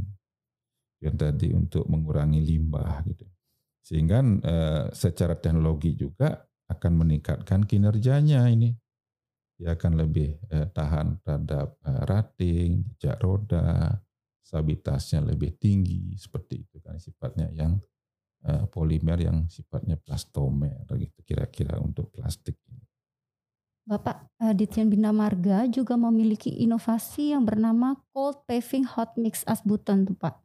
Tujuan 0.98 1.18
tadi 1.18 1.50
untuk 1.50 1.90
mengurangi 1.90 2.46
limbah 2.46 3.02
gitu. 3.10 3.26
Sehingga 3.82 4.22
eh, 4.22 4.86
secara 4.94 5.34
teknologi 5.34 5.98
juga 5.98 6.38
akan 6.70 6.92
meningkatkan 7.02 7.66
kinerjanya 7.66 8.46
ini. 8.48 8.70
Dia 9.58 9.74
akan 9.74 9.94
lebih 9.98 10.38
eh, 10.54 10.70
tahan 10.70 11.26
terhadap 11.26 11.82
eh, 11.82 12.02
rating 12.06 12.86
jejak 12.98 13.18
roda 13.18 13.98
stabilitasnya 14.52 15.24
lebih 15.24 15.56
tinggi 15.56 16.12
seperti 16.20 16.68
itu 16.68 16.84
kan 16.84 17.00
sifatnya 17.00 17.48
yang 17.56 17.80
eh, 18.44 18.68
polimer 18.68 19.16
yang 19.16 19.48
sifatnya 19.48 19.96
plastomer 19.96 20.84
gitu 21.00 21.24
kira-kira 21.24 21.80
untuk 21.80 22.12
plastik 22.12 22.60
ini 22.68 22.91
Bapak 23.82 24.30
uh, 24.38 24.54
Ditjen 24.54 24.94
Bina 24.94 25.10
Marga 25.10 25.66
juga 25.66 25.98
memiliki 25.98 26.54
inovasi 26.54 27.34
yang 27.34 27.50
bernama 27.50 27.98
Cold 28.14 28.46
Paving 28.46 28.86
Hot 28.86 29.18
Mix 29.18 29.42
Asbuton 29.50 30.06
tuh 30.06 30.14
Pak. 30.14 30.38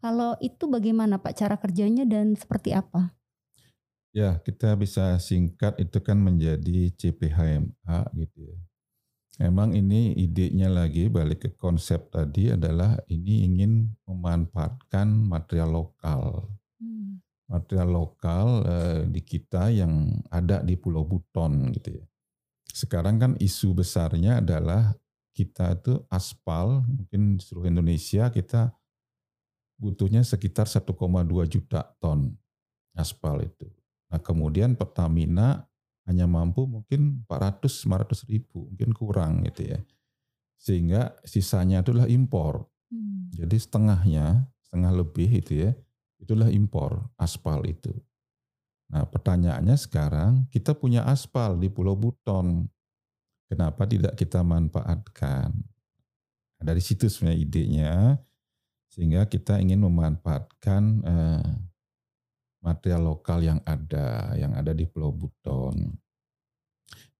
Kalau 0.00 0.34
itu 0.40 0.66
bagaimana 0.66 1.20
Pak 1.20 1.36
cara 1.36 1.60
kerjanya 1.60 2.08
dan 2.08 2.32
seperti 2.32 2.72
apa? 2.72 3.12
Ya, 4.12 4.40
kita 4.40 4.76
bisa 4.76 5.16
singkat 5.20 5.76
itu 5.80 6.00
kan 6.00 6.20
menjadi 6.20 6.92
CPHMA 6.96 7.98
gitu 8.16 8.38
ya. 8.40 8.58
Emang 9.40 9.72
ini 9.72 10.12
idenya 10.12 10.68
lagi 10.68 11.08
balik 11.08 11.48
ke 11.48 11.50
konsep 11.56 12.12
tadi 12.12 12.52
adalah 12.52 13.00
ini 13.08 13.48
ingin 13.48 13.88
memanfaatkan 14.04 15.08
material 15.08 15.72
lokal. 15.72 16.52
Hmm. 16.76 17.24
Material 17.48 17.88
lokal 17.88 18.46
eh, 18.68 19.00
di 19.08 19.20
kita 19.24 19.72
yang 19.72 20.20
ada 20.28 20.60
di 20.60 20.76
Pulau 20.76 21.08
Buton 21.08 21.72
gitu 21.72 21.96
ya 21.96 22.04
sekarang 22.72 23.20
kan 23.20 23.32
isu 23.36 23.76
besarnya 23.76 24.40
adalah 24.40 24.96
kita 25.32 25.76
itu 25.76 26.00
aspal 26.12 26.84
mungkin 26.84 27.40
seluruh 27.40 27.68
Indonesia 27.68 28.28
kita 28.28 28.72
butuhnya 29.80 30.24
sekitar 30.24 30.68
1,2 30.68 30.88
juta 31.48 31.96
ton 32.00 32.32
aspal 32.96 33.40
itu. 33.44 33.68
Nah 34.12 34.20
kemudian 34.20 34.76
Pertamina 34.76 35.64
hanya 36.06 36.26
mampu 36.26 36.66
mungkin 36.66 37.22
400 37.30 37.86
500 37.86 38.26
ribu 38.30 38.66
mungkin 38.70 38.90
kurang 38.90 39.46
gitu 39.46 39.70
ya 39.70 39.78
sehingga 40.62 41.14
sisanya 41.26 41.82
itulah 41.82 42.06
impor 42.06 42.66
hmm. 42.90 43.34
jadi 43.34 43.56
setengahnya 43.58 44.26
setengah 44.66 44.92
lebih 44.94 45.30
itu 45.30 45.52
ya 45.66 45.70
itulah 46.22 46.50
impor 46.50 47.10
aspal 47.18 47.62
itu 47.66 47.90
Nah 48.92 49.08
pertanyaannya 49.08 49.76
sekarang 49.80 50.44
kita 50.52 50.76
punya 50.76 51.08
aspal 51.08 51.56
di 51.56 51.72
Pulau 51.72 51.96
Buton. 51.96 52.68
Kenapa 53.48 53.88
tidak 53.88 54.16
kita 54.16 54.44
manfaatkan? 54.44 55.52
Nah, 56.56 56.64
dari 56.64 56.80
situ 56.80 57.08
sebenarnya 57.08 57.40
idenya 57.40 57.94
sehingga 58.92 59.24
kita 59.24 59.56
ingin 59.60 59.80
memanfaatkan 59.80 60.82
eh, 61.04 61.52
material 62.62 63.12
lokal 63.12 63.42
yang 63.42 63.60
ada, 63.66 64.32
yang 64.38 64.52
ada 64.54 64.70
di 64.76 64.84
Pulau 64.86 65.10
Buton. 65.10 65.74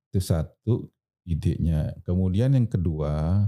Itu 0.08 0.20
satu 0.22 0.86
idenya. 1.26 1.96
Kemudian 2.06 2.54
yang 2.54 2.70
kedua, 2.70 3.44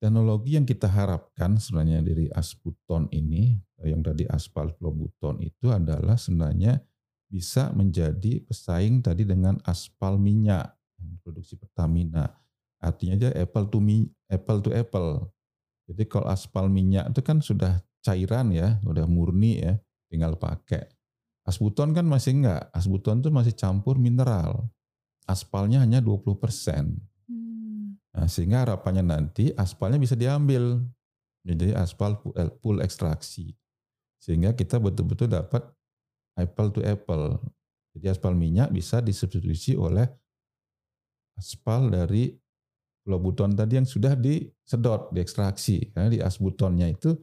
teknologi 0.00 0.56
yang 0.56 0.64
kita 0.64 0.88
harapkan 0.88 1.60
sebenarnya 1.60 2.00
dari 2.00 2.26
Asbuton 2.32 3.12
ini, 3.12 3.60
yang 3.84 4.00
tadi 4.00 4.24
aspal 4.26 4.72
Pulau 4.72 4.96
Buton 4.96 5.44
itu 5.44 5.68
adalah 5.68 6.16
sebenarnya 6.16 6.80
bisa 7.30 7.70
menjadi 7.70 8.42
pesaing 8.42 9.06
tadi 9.06 9.22
dengan 9.22 9.56
aspal 9.62 10.18
minyak 10.18 10.74
produksi 11.22 11.54
Pertamina. 11.54 12.26
Artinya 12.82 13.14
dia 13.16 13.30
apple 13.38 13.70
to 13.70 13.78
mi, 13.78 14.04
apple 14.26 14.58
to 14.60 14.74
apple. 14.74 15.30
Jadi 15.86 16.04
kalau 16.10 16.26
aspal 16.26 16.66
minyak 16.66 17.14
itu 17.14 17.20
kan 17.22 17.38
sudah 17.38 17.78
cairan 18.02 18.50
ya, 18.50 18.82
sudah 18.82 19.06
murni 19.06 19.62
ya, 19.62 19.78
tinggal 20.10 20.34
pakai. 20.34 20.90
Asbuton 21.46 21.96
kan 21.96 22.04
masih 22.04 22.40
enggak. 22.40 22.68
Asbuton 22.74 23.22
itu 23.22 23.30
masih 23.32 23.54
campur 23.56 23.96
mineral. 23.96 24.68
Aspalnya 25.24 25.82
hanya 25.82 26.02
20%. 26.02 26.98
Hmm. 27.30 27.96
Nah, 28.14 28.26
sehingga 28.26 28.66
harapannya 28.66 29.04
nanti 29.06 29.54
aspalnya 29.54 29.98
bisa 29.98 30.14
diambil. 30.18 30.82
Jadi 31.46 31.72
aspal 31.72 32.20
full 32.60 32.84
ekstraksi. 32.84 33.56
Sehingga 34.20 34.52
kita 34.52 34.76
betul-betul 34.76 35.32
dapat 35.32 35.64
apple 36.38 36.70
to 36.70 36.80
apple. 36.84 37.40
Jadi 37.96 38.06
aspal 38.06 38.38
minyak 38.38 38.70
bisa 38.70 39.02
disubstitusi 39.02 39.74
oleh 39.74 40.06
aspal 41.34 41.90
dari 41.90 42.30
Pulau 43.00 43.18
Buton 43.18 43.56
tadi 43.56 43.80
yang 43.80 43.88
sudah 43.88 44.12
disedot, 44.14 45.10
diekstraksi. 45.10 45.90
Karena 45.90 46.08
di 46.12 46.20
asbutonnya 46.20 46.86
itu 46.86 47.16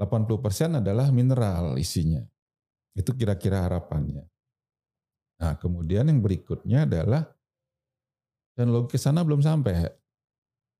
80% 0.00 0.80
adalah 0.80 1.12
mineral 1.12 1.76
isinya. 1.76 2.24
Itu 2.96 3.12
kira-kira 3.12 3.68
harapannya. 3.68 4.24
Nah, 5.36 5.54
kemudian 5.60 6.08
yang 6.08 6.24
berikutnya 6.24 6.88
adalah 6.88 7.28
teknologi 8.56 8.96
ke 8.96 8.98
sana 8.98 9.20
belum 9.20 9.44
sampai. 9.44 9.84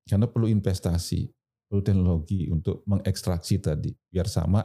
Karena 0.09 0.25
perlu 0.25 0.49
investasi, 0.49 1.29
perlu 1.69 1.85
teknologi 1.85 2.49
untuk 2.49 2.81
mengekstraksi 2.89 3.61
tadi 3.61 3.93
biar 4.09 4.25
sama 4.25 4.65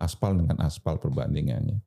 aspal 0.00 0.32
dengan 0.34 0.58
aspal 0.64 0.96
perbandingannya. 0.96 1.78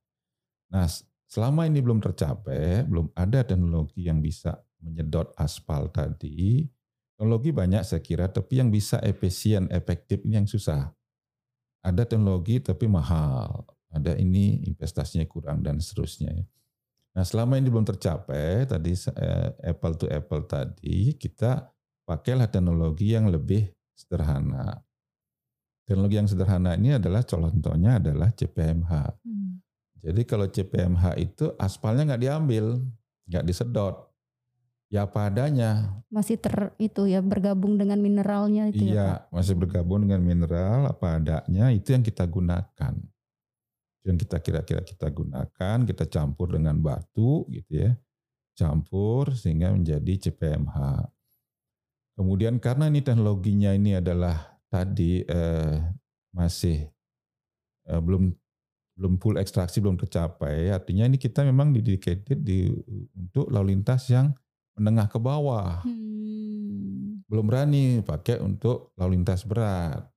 Nah, 0.69 0.85
selama 1.25 1.65
ini 1.65 1.81
belum 1.81 1.99
tercapai, 1.99 2.85
belum 2.85 3.09
ada 3.17 3.41
teknologi 3.41 4.05
yang 4.05 4.21
bisa 4.21 4.61
menyedot 4.79 5.33
aspal 5.35 5.89
tadi. 5.89 6.69
Teknologi 7.17 7.49
banyak 7.49 7.81
saya 7.81 8.01
kira, 8.01 8.29
tapi 8.29 8.61
yang 8.61 8.69
bisa 8.69 9.01
efisien, 9.01 9.65
efektif 9.73 10.21
ini 10.23 10.39
yang 10.43 10.49
susah. 10.49 10.93
Ada 11.83 12.07
teknologi 12.07 12.63
tapi 12.63 12.87
mahal, 12.87 13.67
ada 13.91 14.15
ini 14.15 14.63
investasinya 14.65 15.27
kurang 15.27 15.61
dan 15.61 15.77
seterusnya. 15.83 16.31
Nah 17.13 17.21
selama 17.21 17.61
ini 17.61 17.69
belum 17.69 17.85
tercapai, 17.85 18.65
tadi 18.65 18.97
eh, 18.97 19.49
apple 19.69 19.95
to 19.99 20.05
apple 20.09 20.41
tadi, 20.49 21.13
kita 21.13 21.69
pakailah 22.07 22.49
teknologi 22.49 23.13
yang 23.13 23.29
lebih 23.29 23.69
sederhana. 23.93 24.81
Teknologi 25.93 26.17
yang 26.17 26.25
sederhana 26.25 26.73
ini 26.73 26.97
adalah 26.97 27.21
contohnya 27.21 28.01
adalah 28.01 28.33
CPMH. 28.33 29.13
Hmm. 29.21 29.61
Jadi 30.01 30.21
kalau 30.25 30.49
CPMH 30.49 31.21
itu 31.21 31.53
aspalnya 31.61 32.09
nggak 32.09 32.23
diambil, 32.25 32.81
nggak 33.29 33.45
disedot, 33.45 34.09
ya 34.89 35.05
padanya. 35.05 36.01
Masih 36.09 36.41
ter 36.41 36.73
itu 36.81 37.05
ya 37.05 37.21
bergabung 37.21 37.77
dengan 37.77 38.01
mineralnya 38.01 38.73
itu 38.73 38.89
ya, 38.89 38.93
iya, 38.93 38.97
ya 38.97 39.29
masih 39.29 39.53
bergabung 39.53 40.09
dengan 40.09 40.25
mineral 40.25 40.89
apa 40.89 41.21
adanya 41.21 41.69
itu 41.69 41.93
yang 41.93 42.01
kita 42.01 42.25
gunakan. 42.25 42.93
Yang 44.01 44.17
kita 44.25 44.37
kira-kira 44.41 44.81
kita 44.81 45.13
gunakan, 45.13 45.77
kita 45.85 46.09
campur 46.09 46.57
dengan 46.57 46.73
batu 46.81 47.45
gitu 47.53 47.85
ya. 47.85 47.93
Campur 48.57 49.37
sehingga 49.37 49.69
menjadi 49.69 50.25
CPMH. 50.25 51.05
Kemudian 52.17 52.57
karena 52.57 52.89
ini 52.89 53.05
teknologinya 53.05 53.77
ini 53.77 53.93
adalah 54.01 54.52
tadi 54.73 55.21
eh, 55.21 55.77
masih 56.33 56.89
eh, 57.85 58.01
belum 58.01 58.33
belum 58.97 59.21
full 59.21 59.37
ekstraksi 59.37 59.77
belum 59.81 60.01
tercapai 60.01 60.73
artinya 60.73 61.05
ini 61.05 61.21
kita 61.21 61.45
memang 61.45 61.73
dedicated 61.73 62.41
di 62.41 62.73
untuk 63.13 63.49
lalu 63.53 63.77
lintas 63.77 64.09
yang 64.09 64.33
menengah 64.73 65.05
ke 65.09 65.21
bawah 65.21 65.85
hmm. 65.85 67.25
belum 67.29 67.45
berani 67.45 68.01
pakai 68.01 68.41
untuk 68.41 68.93
lalu 68.97 69.21
lintas 69.21 69.45
berat 69.45 70.09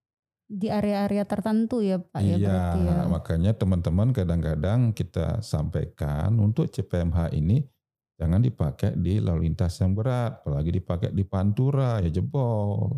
di 0.47 0.71
area-area 0.71 1.27
tertentu 1.27 1.83
ya 1.83 1.99
Pak 1.99 2.23
ya 2.23 2.39
Iya, 2.39 2.47
berarti 2.47 2.81
ya. 2.87 2.97
makanya 3.11 3.53
teman-teman 3.59 4.09
kadang-kadang 4.15 4.95
kita 4.95 5.43
sampaikan 5.43 6.39
untuk 6.39 6.71
CPMH 6.71 7.35
ini 7.35 7.67
jangan 8.15 8.41
dipakai 8.41 8.95
di 8.95 9.19
lalu 9.19 9.51
lintas 9.51 9.77
yang 9.83 9.93
berat, 9.93 10.41
apalagi 10.41 10.71
dipakai 10.71 11.11
di 11.11 11.27
pantura 11.27 11.99
ya 12.01 12.09
jebol. 12.15 12.95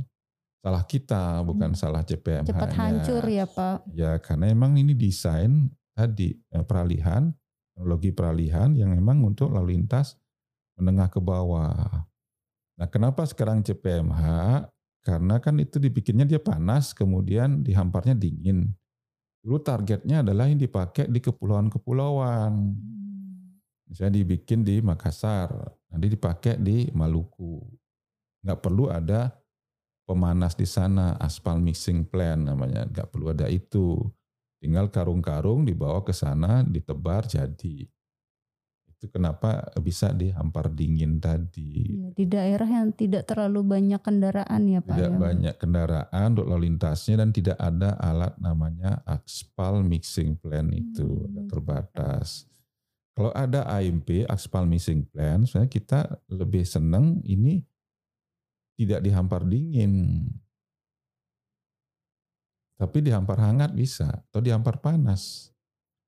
Salah 0.58 0.82
kita, 0.84 1.40
bukan 1.46 1.70
Hmm. 1.72 1.78
salah 1.78 2.02
CPMH-nya. 2.02 2.50
Cepat 2.50 2.70
hancur 2.74 3.24
ya 3.30 3.46
Pak. 3.46 3.76
Ya, 3.94 4.18
karena 4.18 4.50
emang 4.50 4.74
ini 4.74 4.90
desain 4.90 5.70
tadi 5.94 6.34
eh, 6.50 6.64
peralihan, 6.66 7.30
teknologi 7.74 8.10
peralihan 8.10 8.74
yang 8.74 8.90
memang 8.90 9.22
untuk 9.22 9.54
lalu 9.54 9.78
lintas 9.78 10.18
menengah 10.74 11.06
ke 11.10 11.22
bawah. 11.22 12.06
Nah, 12.78 12.86
kenapa 12.90 13.22
sekarang 13.26 13.62
CPMH? 13.62 14.22
Karena 15.02 15.38
kan 15.38 15.56
itu 15.62 15.78
dibikinnya 15.78 16.26
dia 16.26 16.42
panas, 16.42 16.90
kemudian 16.94 17.62
dihamparnya 17.62 18.18
dingin. 18.18 18.74
Dulu 19.42 19.62
targetnya 19.62 20.26
adalah 20.26 20.50
yang 20.50 20.58
dipakai 20.58 21.06
di 21.06 21.22
kepulauan-kepulauan. 21.22 22.52
Hmm. 22.54 23.62
Misalnya 23.88 24.20
dibikin 24.20 24.66
di 24.66 24.82
Makassar, 24.82 25.48
nanti 25.88 26.06
dipakai 26.12 26.58
di 26.60 26.90
Maluku. 26.92 27.62
Nggak 28.44 28.58
perlu 28.60 28.90
ada 28.92 29.32
pemanas 30.08 30.56
di 30.56 30.64
sana, 30.64 31.20
aspal 31.20 31.60
mixing 31.60 32.08
plant 32.08 32.48
namanya. 32.48 32.88
Nggak 32.88 33.12
perlu 33.12 33.28
ada 33.36 33.44
itu. 33.52 34.00
Tinggal 34.58 34.88
karung-karung 34.88 35.68
dibawa 35.68 36.00
ke 36.00 36.16
sana, 36.16 36.64
ditebar 36.64 37.28
jadi. 37.28 37.84
Itu 38.88 39.06
kenapa 39.14 39.62
bisa 39.78 40.10
dihampar 40.10 40.74
dingin 40.74 41.22
tadi. 41.22 41.94
Iya, 41.94 42.08
di 42.10 42.24
daerah 42.26 42.66
yang 42.66 42.90
tidak 42.90 43.30
terlalu 43.30 43.62
banyak 43.62 44.00
kendaraan 44.02 44.66
ya 44.66 44.82
Pak 44.82 44.90
Tidak 44.90 45.12
ya. 45.14 45.18
banyak 45.22 45.54
kendaraan 45.54 46.28
untuk 46.34 46.50
lalu 46.50 46.66
lintasnya 46.66 47.22
dan 47.22 47.30
tidak 47.30 47.54
ada 47.62 47.94
alat 48.02 48.34
namanya 48.42 48.98
aspal 49.06 49.86
mixing 49.86 50.34
plant 50.34 50.74
itu 50.74 51.06
Hmm, 51.06 51.46
terbatas. 51.46 52.50
Kalau 53.14 53.30
ada 53.34 53.66
AMP, 53.70 54.26
aspal 54.26 54.66
mixing 54.66 55.06
plant, 55.06 55.46
sebenarnya 55.46 55.70
kita 55.70 56.00
lebih 56.30 56.62
senang 56.66 57.22
ini 57.22 57.62
tidak 58.78 59.02
dihampar 59.02 59.42
dingin. 59.42 60.22
Tapi 62.78 63.02
dihampar 63.02 63.42
hangat 63.42 63.74
bisa 63.74 64.06
atau 64.06 64.38
dihampar 64.38 64.78
panas. 64.78 65.50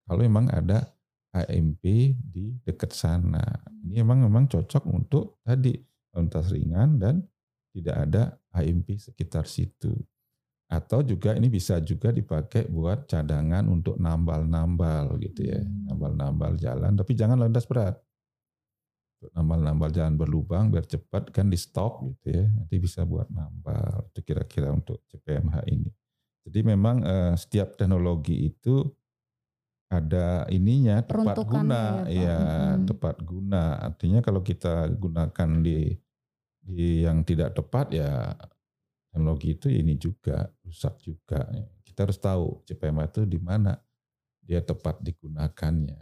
Kalau 0.06 0.22
memang 0.22 0.46
ada 0.54 0.86
AMP 1.34 1.82
di 2.14 2.54
dekat 2.62 2.94
sana. 2.94 3.42
Ini 3.82 4.06
memang 4.06 4.30
memang 4.30 4.46
cocok 4.46 4.86
untuk 4.86 5.42
tadi 5.42 5.74
lintas 6.14 6.54
ringan 6.54 6.98
dan 6.98 7.26
tidak 7.74 7.96
ada 8.06 8.22
AMP 8.54 8.98
sekitar 8.98 9.46
situ. 9.46 9.94
Atau 10.70 11.02
juga 11.02 11.34
ini 11.34 11.50
bisa 11.50 11.82
juga 11.82 12.14
dipakai 12.14 12.70
buat 12.70 13.10
cadangan 13.10 13.66
untuk 13.66 13.98
nambal-nambal 13.98 15.18
gitu 15.18 15.50
ya. 15.50 15.58
Hmm. 15.58 15.90
Nambal-nambal 15.90 16.54
jalan, 16.62 16.94
tapi 16.94 17.18
jangan 17.18 17.42
landas 17.42 17.66
berat. 17.66 17.98
Untuk 19.20 19.36
nambal-nambal 19.36 19.92
jalan 19.92 20.16
berlubang 20.16 20.72
biar 20.72 20.88
cepat 20.88 21.28
kan 21.28 21.52
di 21.52 21.60
stop 21.60 22.00
gitu 22.08 22.40
ya. 22.40 22.44
Nanti 22.48 22.80
bisa 22.80 23.04
buat 23.04 23.28
nambal. 23.28 24.08
Itu 24.08 24.24
kira-kira 24.24 24.72
untuk 24.72 25.04
CPMH 25.12 25.68
ini. 25.68 25.92
Jadi 26.48 26.60
memang 26.64 27.04
eh, 27.04 27.36
setiap 27.36 27.76
teknologi 27.76 28.48
itu 28.48 28.88
ada 29.92 30.48
ininya 30.48 31.04
tepat 31.04 31.36
guna, 31.44 32.08
ya, 32.08 32.16
ya 32.16 32.38
Mm-mm. 32.40 32.88
tepat 32.88 33.16
guna. 33.20 33.76
Artinya 33.76 34.24
kalau 34.24 34.40
kita 34.40 34.88
gunakan 34.88 35.50
di 35.60 35.92
di 36.64 37.04
yang 37.04 37.20
tidak 37.28 37.60
tepat 37.60 37.92
ya 37.92 38.32
teknologi 39.12 39.58
itu 39.58 39.68
ini 39.68 40.00
juga 40.00 40.48
rusak 40.64 40.96
juga. 41.04 41.44
Kita 41.84 42.08
harus 42.08 42.16
tahu 42.16 42.64
CPMA 42.64 43.04
itu 43.12 43.28
di 43.28 43.36
mana 43.36 43.76
dia 44.40 44.64
tepat 44.64 45.02
digunakannya. 45.04 46.00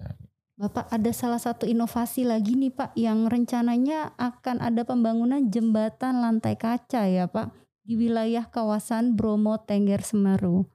Bapak 0.58 0.90
ada 0.90 1.14
salah 1.14 1.38
satu 1.38 1.70
inovasi 1.70 2.26
lagi 2.26 2.58
nih 2.58 2.74
Pak 2.74 2.98
yang 2.98 3.30
rencananya 3.30 4.10
akan 4.18 4.58
ada 4.58 4.82
pembangunan 4.82 5.38
jembatan 5.46 6.18
lantai 6.18 6.58
kaca 6.58 7.06
ya 7.06 7.30
Pak 7.30 7.54
di 7.86 7.94
wilayah 7.94 8.42
kawasan 8.42 9.14
Bromo 9.14 9.54
Tengger 9.62 10.02
Semeru. 10.02 10.66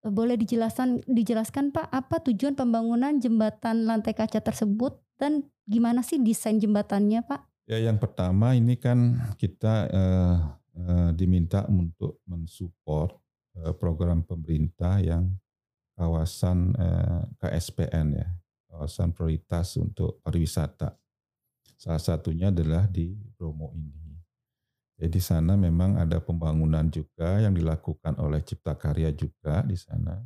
Eh, 0.00 0.08
Boleh 0.08 0.40
dijelaskan 0.40 1.04
dijelaskan 1.04 1.76
Pak 1.76 1.92
apa 1.92 2.24
tujuan 2.24 2.56
pembangunan 2.56 3.20
jembatan 3.20 3.84
lantai 3.84 4.16
kaca 4.16 4.40
tersebut 4.40 4.96
dan 5.20 5.44
gimana 5.68 6.00
sih 6.00 6.16
desain 6.16 6.56
jembatannya 6.56 7.20
Pak? 7.20 7.68
Ya 7.68 7.84
yang 7.84 8.00
pertama 8.00 8.56
ini 8.56 8.80
kan 8.80 9.28
kita 9.36 9.92
eh, 9.92 10.36
eh, 10.80 11.10
diminta 11.20 11.68
untuk 11.68 12.24
mensupport 12.24 13.12
eh, 13.60 13.76
program 13.76 14.24
pemerintah 14.24 15.04
yang 15.04 15.36
kawasan 16.00 16.72
eh, 16.80 17.28
KSPN 17.36 18.06
ya, 18.16 18.28
kawasan 18.70 19.10
prioritas 19.10 19.74
untuk 19.76 20.22
pariwisata. 20.22 20.94
Salah 21.74 21.98
satunya 21.98 22.54
adalah 22.54 22.86
di 22.86 23.18
Bromo 23.34 23.74
ini. 23.74 24.14
Jadi 25.00 25.16
di 25.16 25.22
sana 25.24 25.56
memang 25.56 25.96
ada 25.96 26.20
pembangunan 26.20 26.86
juga 26.92 27.40
yang 27.40 27.56
dilakukan 27.56 28.20
oleh 28.20 28.44
Cipta 28.44 28.76
Karya 28.76 29.10
juga 29.16 29.64
di 29.64 29.74
sana 29.74 30.20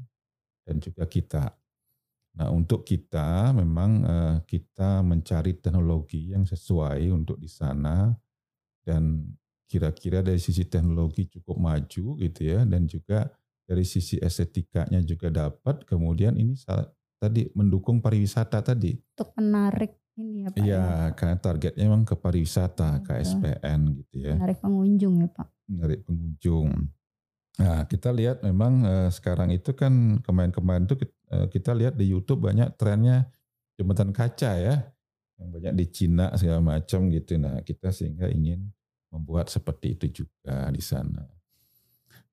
dan 0.66 0.82
juga 0.82 1.06
kita. 1.06 1.46
Nah 2.34 2.50
untuk 2.50 2.82
kita 2.82 3.54
memang 3.54 4.02
eh, 4.02 4.36
kita 4.42 5.06
mencari 5.06 5.62
teknologi 5.62 6.34
yang 6.34 6.42
sesuai 6.42 7.06
untuk 7.14 7.38
di 7.38 7.46
sana 7.46 8.10
dan 8.82 9.22
kira-kira 9.70 10.26
dari 10.26 10.42
sisi 10.42 10.66
teknologi 10.66 11.30
cukup 11.30 11.56
maju 11.56 12.18
gitu 12.18 12.40
ya 12.42 12.66
dan 12.66 12.90
juga 12.90 13.30
dari 13.64 13.86
sisi 13.86 14.20
estetikanya 14.20 15.00
juga 15.00 15.30
dapat 15.32 15.86
kemudian 15.88 16.36
ini 16.36 16.58
tadi 17.24 17.48
mendukung 17.56 18.04
pariwisata 18.04 18.60
tadi. 18.60 18.92
Untuk 19.16 19.32
menarik 19.40 19.96
ini 20.14 20.46
ya 20.46 20.48
Pak 20.52 20.58
ya, 20.58 20.62
Iya 20.62 20.84
karena 21.18 21.36
targetnya 21.40 21.84
memang 21.90 22.02
ke 22.06 22.14
pariwisata 22.14 23.02
Betul. 23.02 23.18
KSPN 23.18 23.80
gitu 23.98 24.16
ya 24.22 24.34
menarik 24.38 24.58
pengunjung 24.62 25.14
ya 25.24 25.28
Pak. 25.32 25.48
menarik 25.66 26.00
pengunjung. 26.06 26.68
Nah, 27.54 27.86
kita 27.86 28.10
lihat 28.10 28.42
memang 28.42 28.82
eh, 28.82 29.10
sekarang 29.14 29.54
itu 29.54 29.72
kan 29.78 30.18
kemarin-kemarin 30.22 30.84
itu 30.90 30.98
kit- 31.06 31.18
eh, 31.30 31.46
kita 31.50 31.70
lihat 31.70 31.94
di 31.94 32.10
YouTube 32.10 32.46
banyak 32.46 32.74
trennya 32.74 33.30
jembatan 33.78 34.10
kaca 34.10 34.58
ya, 34.58 34.74
yang 35.38 35.48
banyak 35.50 35.72
di 35.78 35.86
Cina 35.90 36.34
segala 36.34 36.58
macam 36.62 37.10
gitu. 37.10 37.38
Nah, 37.38 37.62
kita 37.62 37.90
sehingga 37.94 38.26
ingin 38.30 38.70
membuat 39.10 39.46
seperti 39.50 39.94
itu 39.94 40.22
juga 40.22 40.66
di 40.74 40.82
sana. 40.82 41.22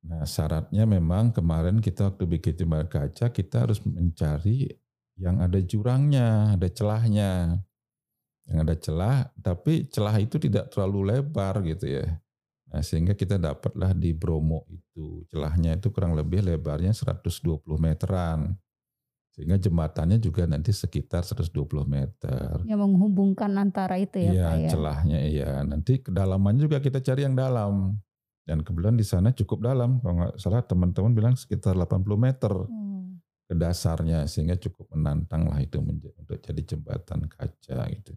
Nah, 0.02 0.26
syaratnya 0.26 0.90
memang 0.90 1.30
kemarin 1.30 1.78
kita 1.78 2.10
waktu 2.10 2.26
bikin 2.26 2.58
jembatan 2.58 2.90
kaca 2.90 3.30
kita 3.30 3.70
harus 3.70 3.78
mencari 3.86 4.66
yang 5.22 5.38
ada 5.38 5.60
jurangnya, 5.62 6.58
ada 6.58 6.68
celahnya. 6.68 7.62
Yang 8.50 8.58
ada 8.66 8.76
celah, 8.76 9.18
tapi 9.38 9.86
celah 9.88 10.18
itu 10.18 10.42
tidak 10.42 10.74
terlalu 10.74 11.14
lebar 11.14 11.62
gitu 11.62 12.02
ya. 12.02 12.18
Nah, 12.74 12.82
sehingga 12.82 13.14
kita 13.14 13.38
dapatlah 13.38 13.94
di 13.94 14.16
Bromo 14.18 14.66
itu 14.72 15.28
celahnya 15.30 15.78
itu 15.78 15.94
kurang 15.94 16.18
lebih 16.18 16.42
lebarnya 16.42 16.92
120 16.92 17.62
meteran. 17.78 18.58
Sehingga 19.32 19.56
jembatannya 19.56 20.20
juga 20.20 20.44
nanti 20.44 20.76
sekitar 20.76 21.24
120 21.24 21.88
meter. 21.88 22.60
Yang 22.68 22.80
menghubungkan 22.84 23.52
antara 23.56 23.96
itu 23.96 24.20
ya 24.20 24.32
Iya, 24.34 24.44
Pak 24.44 24.58
ya. 24.60 24.70
celahnya 24.76 25.20
iya. 25.24 25.52
Nanti 25.64 26.04
kedalamannya 26.04 26.68
juga 26.68 26.84
kita 26.84 27.00
cari 27.00 27.24
yang 27.24 27.38
dalam. 27.38 27.96
Dan 28.44 28.66
kebetulan 28.66 29.00
di 29.00 29.06
sana 29.08 29.32
cukup 29.32 29.64
dalam. 29.64 30.04
Kalau 30.04 30.14
nggak 30.20 30.36
salah 30.36 30.60
teman-teman 30.66 31.16
bilang 31.16 31.36
sekitar 31.40 31.78
80 31.78 32.18
meter 32.20 32.52
Hmm. 32.52 32.91
Ke 33.52 33.56
dasarnya 33.60 34.24
sehingga 34.32 34.56
cukup 34.56 34.96
menantang 34.96 35.52
lah 35.52 35.60
itu 35.60 35.84
untuk 35.84 36.40
jadi 36.40 36.64
jembatan 36.64 37.28
kaca 37.28 37.84
gitu. 37.92 38.16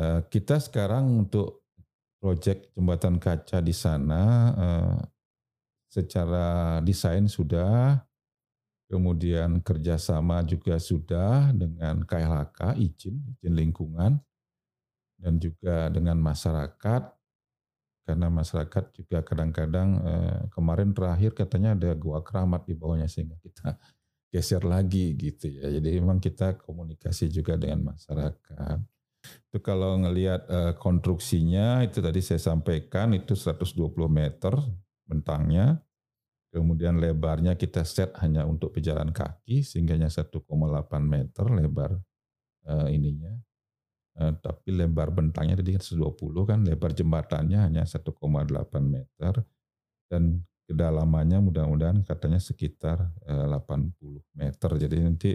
Eh, 0.00 0.20
kita 0.32 0.56
sekarang 0.56 1.28
untuk 1.28 1.68
proyek 2.16 2.72
jembatan 2.72 3.20
kaca 3.20 3.60
di 3.60 3.76
sana 3.76 4.22
eh, 4.56 4.96
secara 5.92 6.80
desain 6.80 7.28
sudah, 7.28 8.00
kemudian 8.88 9.60
kerjasama 9.60 10.40
juga 10.48 10.80
sudah 10.80 11.52
dengan 11.52 12.00
KLHK 12.08 12.80
izin 12.80 13.20
izin 13.36 13.52
lingkungan 13.52 14.16
dan 15.20 15.36
juga 15.36 15.92
dengan 15.92 16.16
masyarakat 16.16 17.12
karena 18.02 18.26
masyarakat 18.26 18.84
juga 18.98 19.22
kadang-kadang 19.22 19.88
eh, 20.02 20.40
kemarin 20.50 20.90
terakhir 20.90 21.38
katanya 21.38 21.78
ada 21.78 21.94
gua 21.94 22.18
keramat 22.26 22.66
di 22.66 22.74
bawahnya 22.74 23.06
sehingga 23.06 23.38
kita 23.38 23.78
geser 24.32 24.66
lagi 24.66 25.14
gitu 25.14 25.46
ya. 25.46 25.70
Jadi 25.70 26.02
memang 26.02 26.18
kita 26.18 26.58
komunikasi 26.58 27.30
juga 27.30 27.54
dengan 27.54 27.94
masyarakat. 27.94 28.78
Itu 29.22 29.62
kalau 29.62 30.02
ngelihat 30.02 30.42
eh, 30.50 30.72
konstruksinya 30.82 31.86
itu 31.86 32.02
tadi 32.02 32.18
saya 32.18 32.42
sampaikan 32.42 33.14
itu 33.14 33.38
120 33.38 33.94
meter 34.10 34.54
bentangnya. 35.06 35.78
Kemudian 36.52 37.00
lebarnya 37.00 37.56
kita 37.56 37.80
set 37.80 38.12
hanya 38.20 38.44
untuk 38.44 38.76
pejalan 38.76 39.08
kaki 39.08 39.64
sehingga 39.64 39.96
hanya 39.96 40.12
1,8 40.12 40.36
meter 41.00 41.44
lebar 41.48 41.96
eh, 42.66 42.88
ininya. 42.98 43.30
Eh, 44.12 44.32
tapi 44.44 44.76
lebar 44.76 45.08
bentangnya 45.08 45.56
tadi 45.56 45.72
kan 45.72 45.80
120 45.80 46.44
kan, 46.44 46.60
lebar 46.60 46.92
jembatannya 46.92 47.58
hanya 47.64 47.88
1,8 47.88 48.12
meter 48.84 49.34
dan 50.12 50.44
kedalamannya 50.68 51.40
mudah-mudahan 51.40 52.04
katanya 52.04 52.36
sekitar 52.36 53.08
eh, 53.24 53.46
80 53.48 54.36
meter. 54.36 54.70
Jadi 54.76 54.96
nanti 55.00 55.30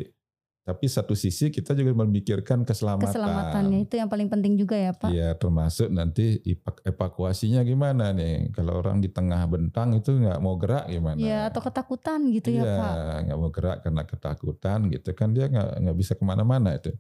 tapi 0.68 0.84
satu 0.84 1.16
sisi 1.16 1.48
kita 1.48 1.72
juga 1.72 2.04
memikirkan 2.04 2.68
keselamatan. 2.68 3.08
Keselamatannya 3.08 3.88
itu 3.88 3.96
yang 3.96 4.12
paling 4.12 4.28
penting 4.28 4.60
juga 4.60 4.76
ya 4.76 4.92
Pak. 4.92 5.10
Iya 5.16 5.32
termasuk 5.40 5.88
nanti 5.88 6.44
evakuasinya 6.84 7.64
gimana 7.64 8.12
nih. 8.12 8.52
Kalau 8.52 8.84
orang 8.84 9.00
di 9.00 9.08
tengah 9.08 9.48
bentang 9.48 9.96
itu 9.96 10.12
nggak 10.12 10.44
mau 10.44 10.60
gerak 10.60 10.92
gimana. 10.92 11.16
Iya 11.16 11.48
atau 11.48 11.64
ketakutan 11.64 12.20
gitu 12.36 12.52
ya, 12.52 12.62
iya, 12.62 12.68
ya 12.68 12.78
Pak. 12.84 12.94
nggak 13.26 13.38
mau 13.40 13.50
gerak 13.50 13.78
karena 13.80 14.04
ketakutan 14.04 14.80
gitu 14.92 15.10
kan 15.16 15.32
dia 15.32 15.48
nggak 15.48 15.70
nggak 15.88 15.98
bisa 15.98 16.14
ke 16.20 16.24
mana-mana 16.28 16.76
itu. 16.76 16.92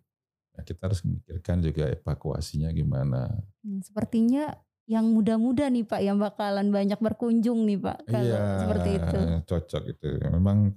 Nah, 0.57 0.65
kita 0.65 0.89
harus 0.89 1.05
memikirkan 1.05 1.61
juga 1.61 1.93
evakuasinya 1.93 2.73
gimana. 2.73 3.29
Hmm, 3.61 3.77
sepertinya 3.85 4.57
yang 4.89 5.05
muda-muda 5.13 5.69
nih 5.69 5.85
Pak 5.85 6.01
yang 6.01 6.17
bakalan 6.17 6.73
banyak 6.73 6.97
berkunjung 6.97 7.69
nih 7.69 7.77
Pak 7.77 7.97
kalau 8.09 8.33
iya, 8.33 8.45
seperti 8.65 8.89
itu. 8.97 9.19
Cocok 9.45 9.83
itu. 9.85 10.07
Memang 10.33 10.73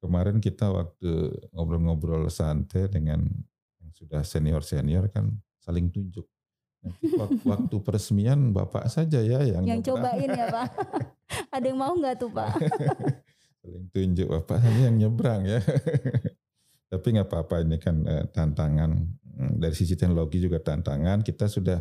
kemarin 0.00 0.40
kita 0.40 0.72
waktu 0.72 1.28
ngobrol-ngobrol 1.52 2.32
santai 2.32 2.88
dengan 2.88 3.20
yang 3.82 3.90
sudah 3.92 4.24
senior-senior 4.24 5.12
kan 5.12 5.28
saling 5.60 5.92
tunjuk. 5.92 6.24
Nanti 6.80 7.12
waktu 7.52 7.76
peresmian 7.84 8.54
bapak 8.56 8.88
saja 8.88 9.20
ya 9.20 9.44
yang 9.44 9.68
yang 9.68 9.84
cobain 9.84 10.30
ya 10.32 10.46
pak. 10.48 10.66
Ada 11.54 11.66
yang 11.68 11.78
mau 11.82 11.92
nggak 11.92 12.16
tuh 12.16 12.30
pak? 12.32 12.56
saling 13.60 13.86
tunjuk 13.92 14.26
bapak 14.26 14.58
saja 14.64 14.80
yang 14.88 14.96
nyebrang 14.96 15.44
ya. 15.44 15.60
Tapi 16.92 17.06
nggak 17.16 17.28
apa-apa 17.32 17.64
ini 17.64 17.80
kan 17.80 18.04
eh, 18.04 18.28
tantangan 18.28 18.92
hmm, 19.00 19.52
dari 19.56 19.72
sisi 19.72 19.96
teknologi 19.96 20.44
juga 20.44 20.60
tantangan. 20.60 21.24
Kita 21.24 21.48
sudah 21.48 21.80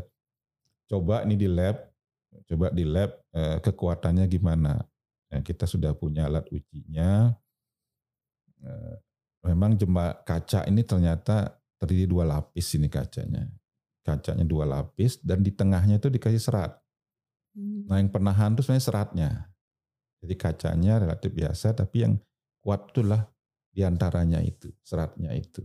coba 0.88 1.28
ini 1.28 1.36
di 1.36 1.52
lab, 1.52 1.76
coba 2.48 2.72
di 2.72 2.88
lab 2.88 3.12
eh, 3.36 3.60
kekuatannya 3.60 4.24
gimana. 4.32 4.80
Nah, 5.32 5.42
kita 5.44 5.68
sudah 5.68 5.92
punya 5.96 6.32
alat 6.32 6.48
ujinya 6.48 7.36
Eh, 8.62 8.96
memang 9.50 9.74
jembatan 9.74 10.22
kaca 10.22 10.70
ini 10.70 10.86
ternyata 10.86 11.58
terdiri 11.82 12.06
dua 12.06 12.30
lapis 12.30 12.78
ini 12.78 12.88
kacanya. 12.88 13.50
Kacanya 14.06 14.46
dua 14.46 14.70
lapis 14.70 15.18
dan 15.22 15.42
di 15.42 15.50
tengahnya 15.54 15.98
itu 15.98 16.10
dikasih 16.14 16.42
serat. 16.42 16.78
Hmm. 17.58 17.90
Nah 17.90 17.98
yang 17.98 18.14
penahan 18.14 18.54
itu 18.54 18.66
sebenarnya 18.66 18.86
seratnya. 18.86 19.30
Jadi 20.22 20.34
kacanya 20.38 20.94
relatif 21.02 21.34
biasa 21.34 21.74
tapi 21.74 22.06
yang 22.06 22.14
kuat 22.62 22.94
itulah 22.94 23.26
di 23.72 23.82
antaranya 23.88 24.44
itu, 24.44 24.68
seratnya 24.84 25.32
itu. 25.32 25.64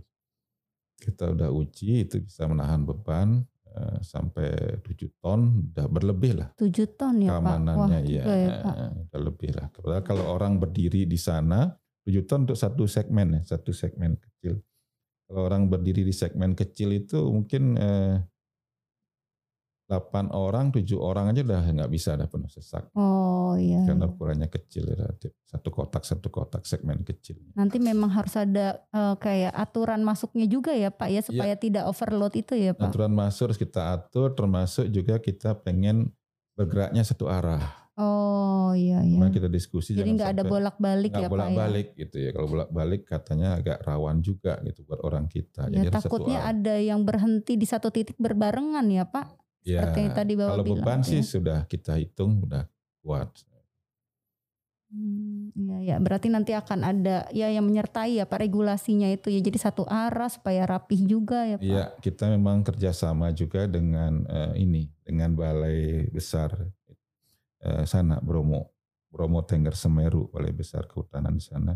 Kita 0.96 1.34
udah 1.34 1.52
uji 1.52 2.08
itu 2.08 2.22
bisa 2.24 2.48
menahan 2.48 2.86
beban 2.86 3.44
eh, 3.68 3.98
sampai 4.00 4.80
7 4.80 5.20
ton, 5.20 5.68
udah 5.74 5.86
berlebih 5.90 6.32
lah. 6.40 6.48
7 6.56 6.72
ton 6.96 7.20
ya 7.20 7.36
Keamanannya 7.36 8.00
Pak? 8.00 8.06
Wah, 8.06 8.08
ya, 8.08 8.24
ya 8.24 8.54
Pak. 8.62 8.76
udah 9.10 9.20
lebih 9.20 9.50
lah. 9.52 9.66
Kalau 10.06 10.24
orang 10.32 10.56
berdiri 10.56 11.04
di 11.04 11.18
sana, 11.20 11.68
7 12.06 12.24
ton 12.24 12.46
untuk 12.48 12.56
satu 12.56 12.86
segmen 12.86 13.36
ya, 13.36 13.58
satu 13.58 13.74
segmen 13.74 14.16
kecil. 14.16 14.62
Kalau 15.26 15.42
orang 15.42 15.66
berdiri 15.66 16.06
di 16.06 16.14
segmen 16.14 16.54
kecil 16.54 16.94
itu 16.94 17.18
mungkin 17.18 17.74
eh, 17.74 18.22
8 19.86 20.34
orang, 20.34 20.74
7 20.74 20.98
orang 20.98 21.30
aja 21.30 21.46
udah 21.46 21.62
nggak 21.62 21.92
bisa 21.94 22.18
ada 22.18 22.26
penuh 22.26 22.50
sesak. 22.50 22.90
Oh 22.98 23.54
iya. 23.54 23.86
Karena 23.86 24.10
iya. 24.10 24.12
ukurannya 24.12 24.48
kecil 24.50 24.82
relatif. 24.90 25.30
Satu 25.46 25.70
kotak, 25.70 26.02
satu 26.02 26.26
kotak 26.26 26.66
segmen 26.66 27.06
kecil. 27.06 27.38
Nanti 27.54 27.78
memang 27.78 28.10
harus 28.10 28.34
ada 28.34 28.82
uh, 28.90 29.14
kayak 29.14 29.54
aturan 29.54 30.02
masuknya 30.02 30.50
juga 30.50 30.74
ya 30.74 30.90
Pak 30.90 31.08
ya 31.14 31.22
supaya 31.22 31.54
ya. 31.54 31.62
tidak 31.62 31.84
overload 31.86 32.34
itu 32.34 32.58
ya 32.58 32.74
Pak. 32.74 32.90
Aturan 32.90 33.14
masuk 33.14 33.54
harus 33.54 33.60
kita 33.62 33.94
atur 33.94 34.34
termasuk 34.34 34.90
juga 34.90 35.22
kita 35.22 35.54
pengen 35.62 36.10
bergeraknya 36.58 37.06
satu 37.06 37.30
arah. 37.30 37.86
Oh 37.96 38.76
iya 38.76 39.00
iya. 39.06 39.16
Kemarin 39.16 39.32
kita 39.32 39.48
diskusi 39.48 39.96
Jadi 39.96 40.20
nggak 40.20 40.36
ada 40.36 40.44
bolak-balik 40.44 41.16
ya 41.16 41.32
bolak 41.32 41.54
Pak 41.54 41.68
ya? 41.72 41.82
gitu 41.94 42.16
ya. 42.20 42.30
Kalau 42.34 42.48
bolak-balik 42.50 43.02
katanya 43.08 43.48
agak 43.56 43.80
rawan 43.86 44.18
juga 44.20 44.60
gitu 44.66 44.84
buat 44.84 45.00
orang 45.00 45.30
kita. 45.30 45.72
Ya, 45.72 45.86
Jadi 45.86 45.94
takutnya 45.94 46.44
ada 46.44 46.74
yang 46.76 47.06
berhenti 47.06 47.54
di 47.54 47.64
satu 47.64 47.88
titik 47.88 48.18
berbarengan 48.20 48.84
ya 48.90 49.08
Pak. 49.08 49.45
Ya, 49.66 49.82
Seperti 49.82 50.00
yang 50.06 50.14
tadi 50.14 50.32
Bapak 50.38 50.50
kalau 50.54 50.64
bilang. 50.64 50.78
Beban 50.86 51.00
ya. 51.02 51.08
sih 51.10 51.20
sudah 51.26 51.58
kita 51.66 51.98
hitung 51.98 52.46
udah 52.46 52.70
kuat. 53.02 53.34
Hmm, 54.86 55.50
ya, 55.58 55.82
ya, 55.82 55.96
berarti 55.98 56.30
nanti 56.30 56.54
akan 56.54 56.86
ada 56.86 57.26
ya 57.34 57.50
yang 57.50 57.66
menyertai 57.66 58.22
ya 58.22 58.24
Pak 58.24 58.38
regulasinya 58.38 59.10
itu 59.10 59.34
ya 59.34 59.42
jadi 59.42 59.58
satu 59.58 59.82
arah 59.82 60.30
supaya 60.30 60.62
rapih 60.62 61.02
juga 61.02 61.42
ya 61.42 61.58
Pak. 61.58 61.66
Iya, 61.66 61.84
kita 61.98 62.30
memang 62.30 62.62
kerjasama 62.62 63.34
juga 63.34 63.66
dengan 63.66 64.22
uh, 64.30 64.54
ini 64.54 64.86
dengan 65.02 65.34
balai 65.34 66.06
besar 66.14 66.54
eh, 67.66 67.82
sana 67.82 68.22
Bromo 68.22 68.70
Bromo 69.10 69.42
Tengger 69.42 69.74
Semeru 69.74 70.30
Balai 70.30 70.54
Besar 70.54 70.86
Kehutanan 70.86 71.34
di 71.34 71.42
sana 71.42 71.74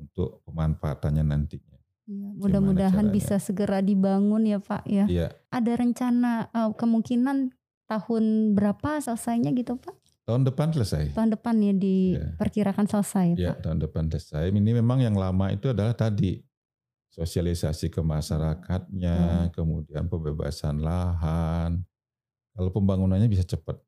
untuk 0.00 0.40
pemanfaatannya 0.48 1.24
nantinya. 1.26 1.71
Ya, 2.12 2.28
mudah-mudahan 2.36 3.08
bisa 3.08 3.40
segera 3.40 3.80
dibangun 3.80 4.44
ya 4.44 4.60
Pak 4.60 4.84
ya. 4.84 5.04
Iya. 5.08 5.26
Ada 5.48 5.72
rencana 5.80 6.52
uh, 6.52 6.70
kemungkinan 6.76 7.56
tahun 7.88 8.54
berapa 8.56 9.00
selesainya 9.00 9.56
gitu 9.56 9.80
Pak? 9.80 9.96
Tahun 10.28 10.42
depan 10.46 10.70
selesai. 10.70 11.16
Tahun 11.16 11.34
depan 11.34 11.58
ya 11.58 11.74
diperkirakan 11.74 12.86
ya. 12.86 12.90
selesai 12.94 13.26
ya, 13.34 13.52
Pak. 13.56 13.66
tahun 13.66 13.78
depan 13.82 14.04
selesai. 14.12 14.52
Ini 14.52 14.70
memang 14.78 15.02
yang 15.02 15.16
lama 15.16 15.50
itu 15.50 15.72
adalah 15.72 15.96
tadi 15.96 16.38
sosialisasi 17.12 17.92
ke 17.92 18.00
masyarakatnya, 18.00 19.48
hmm. 19.48 19.50
kemudian 19.52 20.08
pembebasan 20.08 20.80
lahan. 20.80 21.84
Kalau 22.52 22.70
pembangunannya 22.72 23.28
bisa 23.28 23.44
cepat 23.44 23.80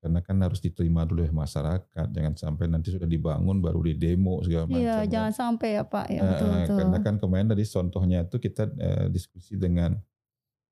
karena 0.00 0.20
kan 0.22 0.36
harus 0.38 0.60
diterima 0.60 1.02
dulu 1.08 1.24
ya 1.24 1.32
masyarakat 1.32 2.06
jangan 2.12 2.34
sampai 2.36 2.68
nanti 2.68 2.92
sudah 2.92 3.08
dibangun 3.08 3.58
baru 3.58 3.80
di 3.90 3.94
demo 3.96 4.38
segala 4.44 4.68
macam 4.68 4.84
iya 4.84 5.02
jangan 5.08 5.32
sampai 5.32 5.68
ya 5.80 5.82
pak 5.82 6.06
ya 6.12 6.22
betul, 6.22 6.48
betul. 6.52 6.76
karena 6.78 6.98
kan 7.02 7.14
kemarin 7.16 7.48
tadi 7.50 7.64
contohnya 7.64 8.18
itu 8.28 8.36
kita 8.38 8.64
eh, 8.76 9.06
diskusi 9.08 9.56
dengan 9.56 9.96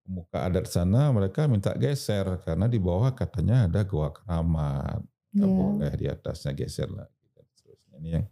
pemuka 0.04 0.44
adat 0.44 0.68
sana 0.68 1.08
mereka 1.10 1.48
minta 1.48 1.72
geser 1.74 2.44
karena 2.44 2.68
di 2.68 2.76
bawah 2.76 3.16
katanya 3.16 3.64
ada 3.64 3.82
goa 3.88 4.12
keramat 4.12 5.00
nggak 5.34 5.50
yeah. 5.50 5.58
boleh 5.58 5.92
di 5.96 6.06
atasnya 6.06 6.52
geser 6.52 6.88
seterusnya 7.56 7.96
ini 7.98 8.08
yang 8.20 8.24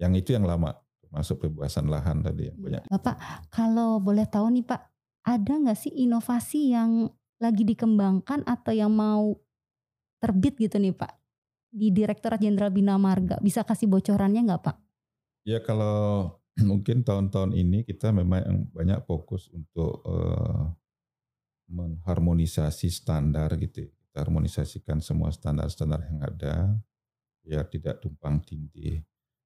yang 0.00 0.12
itu 0.18 0.34
yang 0.34 0.44
lama 0.44 0.74
masuk 1.10 1.46
pembebasan 1.46 1.86
lahan 1.90 2.22
tadi 2.22 2.50
yang 2.50 2.58
iya. 2.58 2.64
banyak 2.66 2.82
bapak 2.90 3.16
kalau 3.48 4.02
boleh 4.02 4.26
tahu 4.26 4.50
nih 4.50 4.66
pak 4.66 4.90
ada 5.24 5.52
nggak 5.56 5.78
sih 5.78 5.94
inovasi 5.94 6.74
yang 6.74 7.08
lagi 7.40 7.64
dikembangkan 7.64 8.44
atau 8.44 8.72
yang 8.74 8.92
mau 8.92 9.32
terbit 10.20 10.54
gitu 10.60 10.76
nih 10.76 10.92
Pak 10.92 11.12
di 11.70 11.94
Direktorat 11.94 12.42
Jenderal 12.42 12.74
Bina 12.74 12.98
Marga. 13.00 13.38
Bisa 13.40 13.64
kasih 13.64 13.88
bocorannya 13.88 14.44
nggak 14.44 14.62
Pak? 14.62 14.76
Ya 15.46 15.64
kalau 15.64 16.36
mungkin 16.70 17.06
tahun-tahun 17.06 17.56
ini 17.56 17.86
kita 17.88 18.12
memang 18.12 18.68
banyak 18.74 19.00
fokus 19.08 19.48
untuk 19.54 20.04
uh, 20.04 20.68
mengharmonisasi 21.70 22.90
standar 22.90 23.54
gitu. 23.56 23.86
Ya. 23.86 23.90
Kita 23.90 24.26
harmonisasikan 24.26 24.98
semua 24.98 25.30
standar-standar 25.30 26.02
yang 26.10 26.20
ada 26.20 26.74
biar 27.46 27.64
tidak 27.70 28.02
tumpang 28.02 28.42
tindih. 28.42 29.00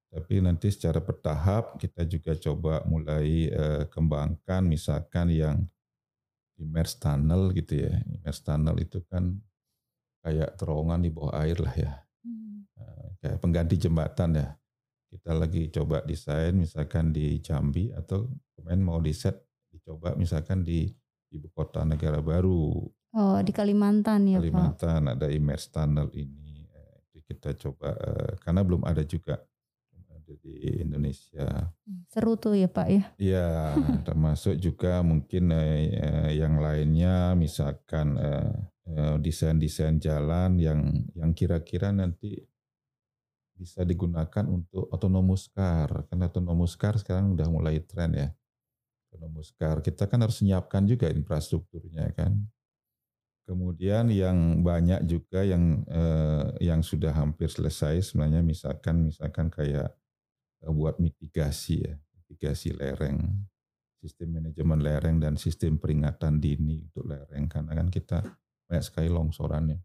Tapi 0.09 0.41
nanti 0.41 0.71
secara 0.73 1.03
bertahap 1.03 1.77
kita 1.77 2.07
juga 2.09 2.33
coba 2.39 2.81
mulai 2.89 3.51
uh, 3.53 3.85
kembangkan 3.93 4.65
misalkan 4.65 5.29
yang 5.29 5.69
immerse 6.57 6.97
tunnel 6.97 7.53
gitu 7.53 7.85
ya. 7.85 7.93
Immerse 8.09 8.41
tunnel 8.41 8.79
itu 8.81 9.05
kan 9.11 9.37
kayak 10.25 10.57
terowongan 10.57 11.05
di 11.05 11.11
bawah 11.13 11.37
air 11.45 11.61
lah 11.61 11.75
ya. 11.77 11.93
Hmm. 12.25 12.65
Nah, 12.81 13.13
kayak 13.21 13.39
pengganti 13.45 13.77
jembatan 13.77 14.41
ya. 14.41 14.49
Kita 15.13 15.37
lagi 15.37 15.69
coba 15.69 16.01
desain 16.03 16.57
misalkan 16.57 17.13
di 17.13 17.39
Jambi 17.45 17.93
atau 17.93 18.27
kemarin 18.57 18.83
mau 18.83 18.99
di 18.99 19.13
set 19.13 19.37
dicoba 19.71 20.17
misalkan 20.17 20.65
di 20.65 20.89
ibu 21.29 21.53
kota 21.53 21.85
negara 21.85 22.25
baru. 22.25 22.83
Oh 23.15 23.39
di 23.45 23.53
Kalimantan 23.55 24.27
ya 24.27 24.43
Kalimantan 24.43 25.07
Pak. 25.07 25.15
ada 25.21 25.27
immerse 25.31 25.71
tunnel 25.71 26.11
ini. 26.19 26.67
Eh, 26.67 27.23
kita 27.31 27.55
coba 27.55 27.95
eh, 27.95 28.33
karena 28.43 28.65
belum 28.65 28.83
ada 28.83 29.05
juga 29.05 29.39
di 30.25 30.81
Indonesia. 30.81 31.69
Seru 32.09 32.41
tuh 32.41 32.57
ya 32.57 32.65
Pak 32.65 32.89
ya? 32.89 33.03
Iya, 33.21 33.49
termasuk 34.09 34.57
juga 34.57 35.05
mungkin 35.05 35.53
yang 36.33 36.59
lainnya 36.59 37.37
misalkan 37.37 38.17
Eh, 38.17 38.57
desain-desain 39.21 39.97
jalan 39.97 40.61
yang 40.61 40.81
yang 41.17 41.33
kira-kira 41.33 41.89
nanti 41.89 42.37
bisa 43.55 43.87
digunakan 43.87 44.45
untuk 44.51 44.91
autonomous 44.91 45.47
car. 45.49 46.07
Karena 46.11 46.27
autonomous 46.27 46.75
car 46.75 46.99
sekarang 46.99 47.39
udah 47.39 47.47
mulai 47.49 47.81
tren 47.81 48.13
ya. 48.13 48.29
Autonomous 49.09 49.55
car. 49.55 49.79
Kita 49.81 50.11
kan 50.11 50.27
harus 50.27 50.43
menyiapkan 50.43 50.83
juga 50.85 51.07
infrastrukturnya 51.09 52.11
kan. 52.13 52.35
Kemudian 53.45 54.09
yang 54.09 54.65
banyak 54.65 55.05
juga 55.05 55.45
yang 55.45 55.85
eh, 55.85 56.49
yang 56.65 56.81
sudah 56.81 57.13
hampir 57.13 57.53
selesai 57.53 58.01
sebenarnya 58.01 58.41
misalkan 58.41 59.13
misalkan 59.13 59.53
kayak 59.53 59.93
eh, 60.65 60.73
buat 60.73 60.97
mitigasi 60.97 61.85
ya, 61.85 61.95
mitigasi 62.17 62.73
lereng, 62.73 63.21
sistem 64.01 64.41
manajemen 64.41 64.81
lereng 64.81 65.17
dan 65.21 65.37
sistem 65.37 65.77
peringatan 65.77 66.41
dini 66.41 66.89
untuk 66.89 67.05
lereng 67.05 67.45
karena 67.45 67.73
kan 67.77 67.89
kita 67.93 68.19
banyak 68.69 68.85
sekali 68.85 69.09
longsorannya. 69.09 69.79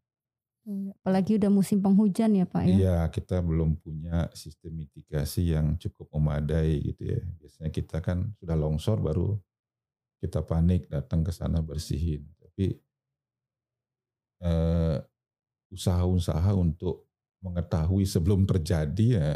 Apalagi 1.02 1.42
udah 1.42 1.50
musim 1.50 1.82
penghujan 1.82 2.38
ya 2.38 2.46
Pak 2.46 2.62
ya. 2.62 2.76
Iya, 2.78 2.98
kita 3.10 3.42
belum 3.42 3.82
punya 3.82 4.30
sistem 4.38 4.86
mitigasi 4.86 5.58
yang 5.58 5.74
cukup 5.82 6.14
memadai 6.14 6.78
gitu 6.94 7.10
ya. 7.10 7.22
Biasanya 7.42 7.72
kita 7.74 7.98
kan 8.06 8.30
sudah 8.38 8.54
longsor 8.54 9.02
baru 9.02 9.34
kita 10.22 10.46
panik 10.46 10.86
datang 10.86 11.26
ke 11.26 11.34
sana 11.34 11.66
bersihin. 11.66 12.22
Tapi 12.38 12.78
eh, 14.46 14.98
usaha-usaha 15.74 16.54
untuk 16.54 17.10
mengetahui 17.42 18.06
sebelum 18.06 18.44
terjadi 18.44 19.08
ya 19.16 19.32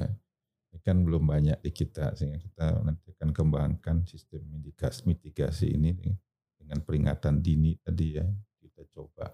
ini 0.73 0.81
kan 0.81 1.05
belum 1.05 1.23
banyak 1.29 1.61
di 1.61 1.71
kita 1.71 2.17
sehingga 2.17 2.41
kita 2.41 2.65
nanti 2.81 3.13
akan 3.13 3.29
kembangkan 3.29 4.09
sistem 4.09 4.41
mitigasi, 4.49 5.05
mitigasi 5.05 5.67
ini 5.77 5.93
dengan 6.57 6.81
peringatan 6.81 7.39
dini 7.39 7.77
tadi 7.79 8.17
ya 8.17 8.25
kita 8.83 8.91
coba 8.99 9.25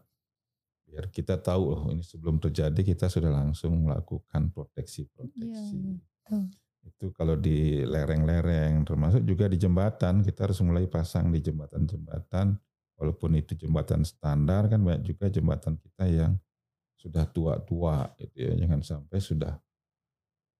biar 0.89 1.05
kita 1.13 1.37
tahu 1.37 1.63
loh 1.69 1.83
ini 1.93 2.01
sebelum 2.01 2.41
terjadi 2.41 2.81
kita 2.81 3.05
sudah 3.09 3.29
langsung 3.29 3.85
melakukan 3.85 4.49
proteksi-proteksi. 4.49 6.01
Ya, 6.29 6.37
itu 6.85 7.13
kalau 7.13 7.37
di 7.37 7.85
lereng-lereng 7.85 8.81
termasuk 8.85 9.21
juga 9.21 9.45
di 9.45 9.61
jembatan 9.61 10.25
kita 10.25 10.49
harus 10.49 10.61
mulai 10.65 10.89
pasang 10.89 11.29
di 11.29 11.41
jembatan-jembatan 11.45 12.57
walaupun 12.97 13.37
itu 13.37 13.53
jembatan 13.53 14.01
standar 14.01 14.65
kan 14.65 14.81
banyak 14.81 15.13
juga 15.13 15.29
jembatan 15.29 15.77
kita 15.77 16.05
yang 16.09 16.33
sudah 16.97 17.29
tua-tua 17.29 18.11
gitu 18.17 18.49
ya 18.49 18.53
jangan 18.65 18.81
sampai 18.81 19.19
sudah 19.21 19.53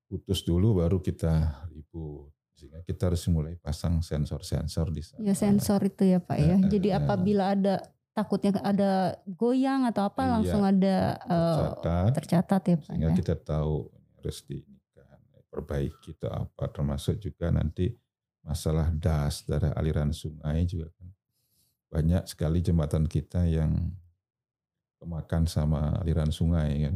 putus 0.06 0.46
dulu 0.46 0.82
baru 0.82 1.02
kita 1.02 1.66
ribut 1.74 2.32
sehingga 2.60 2.84
kita 2.84 3.08
harus 3.08 3.24
mulai 3.32 3.56
pasang 3.56 4.04
sensor-sensor 4.04 4.92
di 4.92 5.00
sana. 5.00 5.24
Ya 5.24 5.32
sensor 5.32 5.80
itu 5.88 6.04
ya 6.04 6.20
Pak 6.20 6.38
ya. 6.38 6.58
Jadi 6.60 6.92
apabila 6.92 7.56
ada 7.56 7.80
takutnya 8.20 8.52
ada 8.60 9.16
goyang 9.26 9.88
atau 9.88 10.12
apa 10.12 10.22
iya, 10.28 10.32
langsung 10.36 10.62
ada 10.68 10.98
tercatat, 11.24 12.10
uh, 12.12 12.16
tercatat 12.16 12.62
ya 12.68 12.76
Pak. 12.76 12.86
Sehingga 12.92 13.10
ya. 13.10 13.16
kita 13.16 13.36
tahu 13.40 13.88
harus 14.20 14.38
diinikan, 14.44 15.18
perbaiki 15.48 16.12
itu 16.12 16.28
apa 16.28 16.68
termasuk 16.68 17.16
juga 17.24 17.48
nanti 17.56 17.96
masalah 18.44 18.92
das 18.92 19.48
dari 19.48 19.72
aliran 19.76 20.12
sungai 20.12 20.68
juga 20.68 20.92
kan 21.00 21.10
banyak 21.90 22.24
sekali 22.30 22.62
jembatan 22.62 23.10
kita 23.10 23.50
yang 23.50 23.74
kemakan 25.02 25.50
sama 25.50 25.98
aliran 26.06 26.30
sungai 26.30 26.86
kan. 26.86 26.96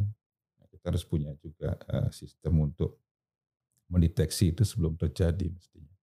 Nah, 0.61 0.65
kita 0.69 0.93
harus 0.93 1.03
punya 1.03 1.33
juga 1.41 1.73
uh, 1.89 2.13
sistem 2.13 2.69
untuk 2.69 3.01
mendeteksi 3.89 4.53
itu 4.53 4.61
sebelum 4.61 4.93
terjadi 4.95 5.49
mestinya. 5.49 5.97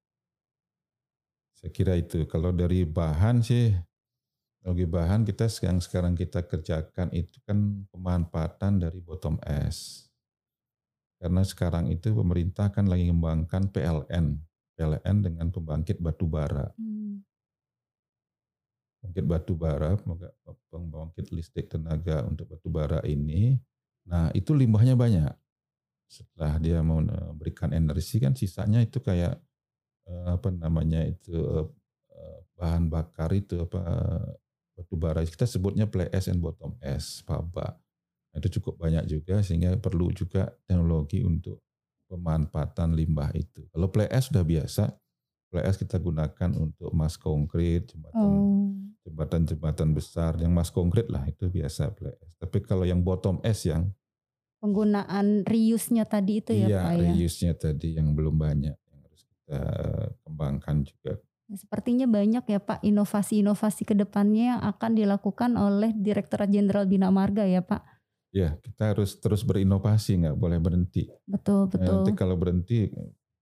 Saya 1.55 1.71
kira 1.71 1.95
itu 1.95 2.27
kalau 2.27 2.51
dari 2.51 2.83
bahan 2.83 3.47
sih 3.47 3.71
bagi 4.61 4.85
bahan 4.85 5.25
kita 5.25 5.49
yang 5.65 5.81
sekarang 5.81 6.13
kita 6.13 6.45
kerjakan 6.45 7.09
itu 7.17 7.41
kan 7.49 7.89
pemanfaatan 7.89 8.85
dari 8.85 9.01
bottom 9.01 9.41
S. 9.45 10.09
Karena 11.21 11.45
sekarang 11.45 11.89
itu 11.89 12.13
pemerintah 12.13 12.69
kan 12.69 12.89
lagi 12.89 13.09
mengembangkan 13.09 13.73
PLN. 13.73 14.41
PLN 14.77 15.17
dengan 15.21 15.47
pembangkit 15.53 16.01
batu 16.01 16.29
bara. 16.29 16.73
Hmm. 16.77 17.25
Pembangkit 19.01 19.25
batu 19.29 19.53
bara, 19.57 19.97
pembangkit 20.69 21.33
listrik 21.33 21.73
tenaga 21.73 22.25
untuk 22.25 22.49
batu 22.53 22.69
bara 22.69 23.01
ini. 23.05 23.57
Nah 24.09 24.33
itu 24.37 24.53
limbahnya 24.53 24.97
banyak. 24.97 25.33
Setelah 26.09 26.61
dia 26.61 26.81
memberikan 26.85 27.73
energi 27.73 28.21
kan 28.21 28.37
sisanya 28.37 28.81
itu 28.85 29.01
kayak 29.01 29.41
eh, 30.09 30.27
apa 30.37 30.49
namanya 30.53 31.05
itu 31.05 31.37
eh, 32.13 32.39
bahan 32.57 32.89
bakar 32.89 33.33
itu 33.37 33.61
apa 33.61 33.81
batu 34.81 34.97
bara. 34.97 35.21
Kita 35.21 35.45
sebutnya 35.45 35.85
play 35.85 36.09
S 36.09 36.33
and 36.33 36.41
bottom 36.41 36.73
S 36.81 37.21
paba 37.21 37.77
nah, 38.33 38.37
itu 38.41 38.61
cukup 38.61 38.81
banyak 38.81 39.05
juga 39.05 39.45
sehingga 39.45 39.77
perlu 39.77 40.09
juga 40.17 40.49
teknologi 40.65 41.21
untuk 41.21 41.61
pemanfaatan 42.09 42.97
limbah 42.97 43.31
itu. 43.37 43.69
Kalau 43.71 43.93
play 43.93 44.09
S 44.09 44.33
sudah 44.33 44.43
biasa 44.43 44.89
play 45.53 45.67
S 45.69 45.77
kita 45.77 46.01
gunakan 46.01 46.51
untuk 46.57 46.95
mas 46.97 47.19
konkret 47.21 47.91
jembatan 47.93 48.25
oh. 48.25 48.73
jembatan 49.05 49.45
jembatan 49.45 49.89
besar. 49.93 50.41
Yang 50.41 50.53
mas 50.57 50.71
konkret 50.73 51.07
lah 51.13 51.29
itu 51.29 51.53
biasa 51.53 51.93
play 51.93 52.17
S. 52.25 52.33
Tapi 52.41 52.65
kalau 52.65 52.89
yang 52.89 53.05
bottom 53.05 53.39
S 53.45 53.69
yang 53.69 53.93
penggunaan 54.61 55.43
reuse-nya 55.49 56.05
tadi 56.05 56.45
itu 56.45 56.53
ya 56.53 56.67
iya, 56.69 56.81
Pak 56.85 56.93
ya? 57.01 57.11
reuse-nya 57.17 57.53
tadi 57.57 57.97
yang 57.97 58.13
belum 58.13 58.37
banyak 58.37 58.77
yang 58.77 58.99
harus 59.01 59.23
kita 59.25 59.61
kembangkan 60.23 60.85
juga 60.85 61.17
Sepertinya 61.51 62.07
banyak 62.07 62.47
ya 62.47 62.61
Pak 62.63 62.87
inovasi-inovasi 62.87 63.83
ke 63.83 63.95
depannya 63.99 64.55
yang 64.57 64.61
akan 64.63 64.95
dilakukan 64.95 65.59
oleh 65.59 65.91
Direktorat 65.95 66.47
Jenderal 66.47 66.87
Bina 66.87 67.11
Marga 67.11 67.43
ya 67.43 67.63
Pak. 67.63 67.83
Ya 68.31 68.55
kita 68.63 68.95
harus 68.95 69.19
terus 69.19 69.43
berinovasi 69.43 70.23
nggak 70.23 70.39
boleh 70.39 70.63
berhenti. 70.63 71.11
Betul 71.27 71.67
betul. 71.67 72.07
Nanti 72.07 72.15
kalau 72.15 72.39
berhenti 72.39 72.87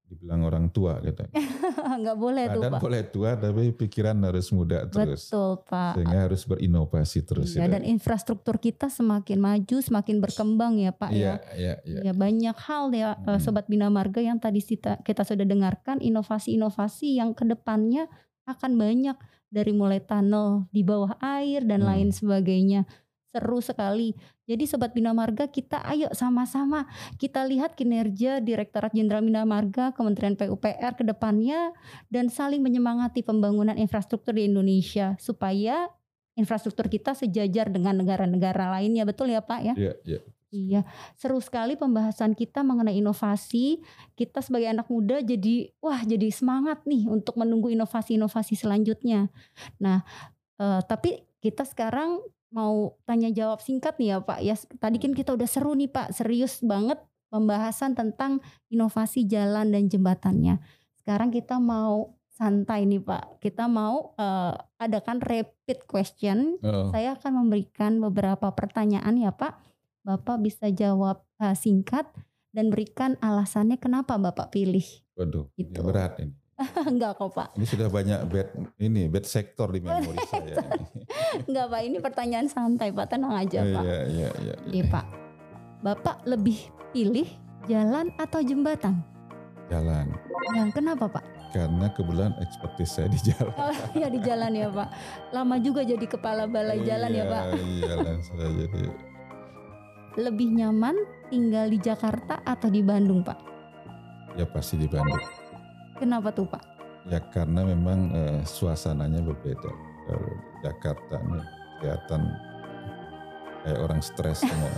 dibilang 0.08 0.40
orang 0.48 0.72
tua 0.72 0.96
gitu. 1.04 1.20
Nggak 2.00 2.16
boleh 2.16 2.44
Badan 2.48 2.56
tuh 2.56 2.62
Pak. 2.72 2.80
boleh 2.80 3.02
tua 3.12 3.30
tapi 3.36 3.62
pikiran 3.76 4.16
harus 4.24 4.48
muda 4.56 4.88
terus. 4.88 5.28
Betul 5.28 5.60
Pak. 5.68 5.92
Sehingga 6.00 6.18
harus 6.24 6.42
berinovasi 6.48 7.18
terus. 7.28 7.48
Iya, 7.52 7.68
ya, 7.68 7.76
dan 7.76 7.82
infrastruktur 7.84 8.56
kita 8.56 8.88
semakin 8.88 9.38
maju, 9.38 9.76
semakin 9.84 10.16
berkembang 10.24 10.80
ya 10.80 10.92
Pak 10.96 11.10
ya. 11.12 11.36
Iya, 11.52 11.74
iya. 11.84 12.00
Ya 12.08 12.12
banyak 12.16 12.56
hal 12.56 12.84
ya 12.96 13.20
hmm. 13.20 13.38
Sobat 13.44 13.68
Bina 13.68 13.92
Marga 13.92 14.24
yang 14.24 14.40
tadi 14.40 14.64
kita, 14.64 15.04
kita 15.04 15.22
sudah 15.28 15.44
dengarkan 15.44 16.00
inovasi-inovasi 16.00 17.20
yang 17.20 17.36
ke 17.36 17.44
depannya 17.44 18.08
akan 18.48 18.80
banyak 18.80 19.16
dari 19.52 19.72
mulai 19.76 20.00
tunnel 20.00 20.68
di 20.72 20.80
bawah 20.80 21.20
air 21.20 21.68
dan 21.68 21.84
hmm. 21.84 21.88
lain 21.88 22.08
sebagainya 22.16 22.88
seru 23.28 23.60
sekali. 23.60 24.16
Jadi 24.48 24.64
Sobat 24.64 24.96
Bina 24.96 25.12
Marga 25.12 25.52
kita 25.52 25.84
ayo 25.84 26.08
sama-sama 26.16 26.88
kita 27.20 27.44
lihat 27.44 27.76
kinerja 27.76 28.40
Direktorat 28.40 28.96
Jenderal 28.96 29.20
Bina 29.20 29.44
Marga 29.44 29.92
Kementerian 29.92 30.40
PUPR 30.40 30.96
ke 30.96 31.04
depannya 31.04 31.76
dan 32.08 32.32
saling 32.32 32.64
menyemangati 32.64 33.20
pembangunan 33.20 33.76
infrastruktur 33.76 34.32
di 34.32 34.48
Indonesia 34.48 35.20
supaya 35.20 35.92
infrastruktur 36.32 36.88
kita 36.88 37.12
sejajar 37.12 37.68
dengan 37.68 38.00
negara-negara 38.00 38.72
lainnya. 38.72 39.04
Betul 39.04 39.36
ya 39.36 39.44
Pak 39.44 39.60
ya? 39.60 39.74
Iya, 39.76 39.94
iya. 40.08 40.20
Iya, 40.48 40.80
seru 41.12 41.44
sekali 41.44 41.76
pembahasan 41.76 42.32
kita 42.32 42.64
mengenai 42.64 42.96
inovasi. 42.96 43.84
Kita 44.16 44.40
sebagai 44.40 44.72
anak 44.72 44.88
muda 44.88 45.20
jadi 45.20 45.68
wah 45.84 46.00
jadi 46.00 46.32
semangat 46.32 46.88
nih 46.88 47.04
untuk 47.04 47.36
menunggu 47.36 47.68
inovasi-inovasi 47.68 48.56
selanjutnya. 48.56 49.28
Nah, 49.76 50.00
eh, 50.56 50.80
tapi 50.88 51.20
kita 51.44 51.68
sekarang 51.68 52.24
mau 52.48 52.96
tanya 53.04 53.28
jawab 53.28 53.60
singkat 53.60 53.96
nih 54.00 54.16
ya 54.16 54.18
Pak. 54.24 54.38
Ya 54.40 54.54
tadi 54.80 54.96
kan 55.00 55.12
kita 55.12 55.36
udah 55.36 55.48
seru 55.48 55.76
nih 55.76 55.90
Pak, 55.90 56.16
serius 56.16 56.60
banget 56.64 56.98
pembahasan 57.28 57.92
tentang 57.92 58.40
inovasi 58.72 59.28
jalan 59.28 59.72
dan 59.72 59.88
jembatannya. 59.88 60.60
Sekarang 60.96 61.28
kita 61.28 61.60
mau 61.60 62.18
santai 62.38 62.86
nih 62.86 63.02
Pak. 63.02 63.42
Kita 63.42 63.66
mau 63.66 64.14
uh, 64.16 64.54
adakan 64.78 65.18
rapid 65.20 65.84
question. 65.90 66.56
Oh. 66.62 66.88
Saya 66.94 67.18
akan 67.18 67.44
memberikan 67.44 67.98
beberapa 67.98 68.54
pertanyaan 68.54 69.18
ya 69.18 69.34
Pak. 69.34 69.58
Bapak 70.06 70.40
bisa 70.40 70.72
jawab 70.72 71.20
uh, 71.42 71.52
singkat 71.52 72.08
dan 72.54 72.72
berikan 72.72 73.20
alasannya 73.20 73.76
kenapa 73.76 74.16
Bapak 74.16 74.54
pilih. 74.54 74.84
Waduh, 75.18 75.50
gitu. 75.58 75.84
berat 75.84 76.16
ini. 76.22 76.32
Enggak 76.90 77.18
kok 77.18 77.30
Pak. 77.34 77.48
Ini 77.54 77.66
sudah 77.66 77.88
banyak 77.88 78.20
bed 78.26 78.48
ini 78.82 79.06
bed 79.06 79.24
sektor 79.24 79.70
di 79.70 79.78
memori 79.78 80.18
saya. 80.26 80.58
Enggak 81.48 81.66
Pak, 81.70 81.80
ini 81.86 81.96
pertanyaan 82.02 82.48
santai 82.50 82.90
Pak, 82.90 83.06
tenang 83.14 83.34
aja 83.34 83.62
Pak. 83.62 83.82
Iya, 83.82 83.98
iya, 84.10 84.28
iya. 84.42 84.54
Iya 84.66 84.84
Pak. 84.90 85.06
Bapak 85.78 86.26
lebih 86.26 86.58
pilih 86.90 87.28
jalan 87.70 88.10
atau 88.18 88.42
jembatan? 88.42 88.98
Jalan. 89.70 90.10
Yang 90.58 90.70
kenapa 90.74 91.06
Pak? 91.06 91.24
Karena 91.48 91.86
kebetulan 91.94 92.34
ekspertis 92.42 92.90
saya 92.90 93.08
di 93.08 93.20
jalan. 93.22 93.54
Oh 93.54 93.72
iya 93.98 94.08
di 94.10 94.18
jalan 94.18 94.52
ya 94.52 94.68
Pak. 94.68 94.88
Lama 95.30 95.56
juga 95.62 95.86
jadi 95.86 96.06
kepala 96.10 96.50
balai 96.50 96.82
jalan 96.82 97.10
ya 97.14 97.24
Pak. 97.24 97.42
Iya, 97.54 97.86
jalan 97.94 98.18
saya 98.26 98.46
jadi. 98.50 98.80
Lebih 100.18 100.48
nyaman 100.58 100.96
tinggal 101.30 101.70
di 101.70 101.78
Jakarta 101.78 102.42
atau 102.42 102.66
di 102.66 102.82
Bandung 102.82 103.22
Pak? 103.22 103.38
Ya 104.34 104.44
pasti 104.50 104.74
di 104.74 104.90
Bandung. 104.90 105.37
Kenapa 105.98 106.30
tuh 106.30 106.46
Pak? 106.46 106.62
Ya 107.10 107.18
karena 107.34 107.66
memang 107.66 108.14
uh, 108.14 108.40
suasananya 108.46 109.22
berbeda. 109.22 109.70
Kalau 110.08 110.32
Jakarta 110.62 111.16
nih 111.20 111.44
kelihatan 111.78 112.22
kayak 113.66 113.78
orang 113.82 114.00
stres 114.00 114.38
semua. 114.40 114.72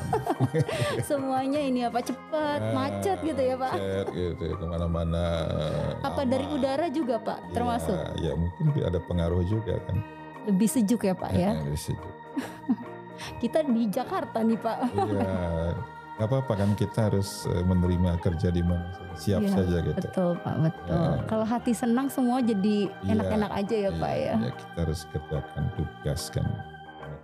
Semuanya 1.08 1.60
ini 1.60 1.84
apa 1.84 2.00
cepat, 2.00 2.60
nah, 2.60 2.72
macet 2.72 3.18
gitu 3.20 3.40
ya 3.40 3.54
Pak? 3.60 3.72
Macet 3.76 4.06
gitu 4.16 4.44
ke 4.56 4.64
mana-mana. 4.64 5.24
Apa 6.00 6.24
aman. 6.24 6.32
dari 6.32 6.46
udara 6.48 6.86
juga 6.88 7.20
Pak 7.20 7.38
ya, 7.38 7.52
termasuk? 7.54 7.96
Ya 8.20 8.32
mungkin 8.34 8.64
ada 8.80 8.98
pengaruh 9.04 9.44
juga 9.44 9.76
kan. 9.84 10.00
Lebih 10.48 10.68
sejuk 10.72 11.04
ya 11.04 11.14
Pak 11.14 11.30
ya? 11.36 11.52
ya 11.52 11.60
lebih 11.60 11.80
sejuk. 11.80 12.14
Kita 13.42 13.60
di 13.60 13.84
Jakarta 13.92 14.40
nih 14.40 14.58
Pak. 14.58 14.78
Iya 14.96 15.99
nggak 16.20 16.28
apa-apa 16.36 16.52
kan 16.52 16.70
kita 16.76 17.08
harus 17.08 17.48
eh, 17.48 17.64
menerima 17.64 18.20
kerja 18.20 18.52
di 18.52 18.60
mana 18.60 18.84
siap 19.16 19.40
ya, 19.40 19.56
saja 19.56 19.76
gitu. 19.80 20.04
Betul 20.04 20.30
Pak, 20.44 20.56
betul. 20.68 21.08
Ya. 21.16 21.24
Kalau 21.24 21.46
hati 21.48 21.72
senang 21.72 22.12
semua 22.12 22.44
jadi 22.44 22.92
iya, 22.92 23.16
enak-enak 23.16 23.50
ya, 23.56 23.60
aja 23.64 23.76
ya, 23.80 23.88
ya 23.88 23.90
Pak 23.96 24.12
ya. 24.12 24.34
Ya 24.36 24.50
kita 24.52 24.78
harus 24.84 25.00
kerjakan 25.08 25.64
tugas 25.80 26.22
kan. 26.28 26.46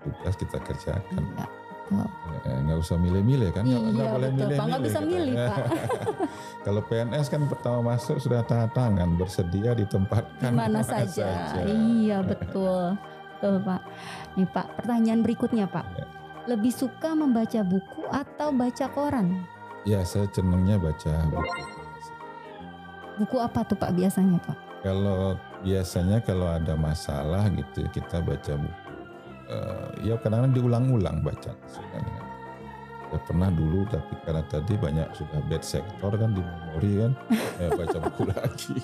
Tugas 0.01 0.35
kita 0.41 0.59
kerjakan. 0.65 1.23
Ya. 1.37 1.45
betul. 1.45 2.09
Eh, 2.49 2.59
nggak 2.65 2.79
usah 2.81 2.97
milih-milih 2.97 3.49
kan 3.53 3.63
nggak 3.69 3.79
Iya, 3.85 3.93
nggak 3.93 4.09
boleh 4.17 4.31
milih-milih 4.33 4.65
Nggak 4.65 4.83
bisa 4.89 5.01
milih, 5.05 5.35
Pak. 5.37 5.59
kalau 6.67 6.81
PNS 6.89 7.27
kan 7.29 7.43
pertama 7.53 7.79
masuk 7.93 8.17
sudah 8.17 8.41
tanda 8.49 8.67
tangan 8.73 9.13
bersedia 9.21 9.77
ditempatkan 9.77 10.51
Di 10.51 10.57
mana 10.57 10.81
saja. 10.81 11.53
Iya, 11.69 12.25
betul. 12.25 12.97
Betul, 13.37 13.61
Pak. 13.61 13.81
Nih, 14.41 14.49
Pak, 14.49 14.67
pertanyaan 14.81 15.21
berikutnya, 15.21 15.69
Pak. 15.69 15.85
Ya. 15.93 16.16
Lebih 16.47 16.71
suka 16.71 17.11
membaca 17.13 17.61
buku 17.67 18.03
atau 18.11 18.55
baca 18.55 18.87
koran? 18.91 19.43
ya 19.87 20.03
saya 20.03 20.27
cenderungnya 20.35 20.83
baca 20.83 21.13
buku 21.31 21.63
Buku 23.17 23.37
apa 23.41 23.63
tuh, 23.65 23.79
Pak, 23.79 23.95
biasanya, 23.95 24.39
Pak? 24.43 24.57
kalau 24.85 25.35
biasanya 25.67 26.23
kalau 26.23 26.47
ada 26.47 26.79
masalah 26.79 27.51
gitu 27.51 27.87
kita 27.91 28.23
baca 28.23 28.55
buku 28.55 28.87
Eh, 29.47 30.11
ya 30.11 30.19
kadang-kadang 30.19 30.59
diulang-ulang 30.59 31.23
baca 31.23 31.55
sebenarnya. 31.71 32.19
Ya 33.15 33.19
pernah 33.23 33.47
dulu 33.55 33.87
tapi 33.87 34.19
karena 34.27 34.43
tadi 34.51 34.75
banyak 34.75 35.07
sudah 35.15 35.39
bad 35.47 35.63
sektor 35.63 36.11
kan 36.19 36.35
di 36.35 36.43
memori 36.43 36.93
kan 37.07 37.13
ya 37.63 37.71
baca 37.71 37.97
buku 38.11 38.23
lagi. 38.27 38.75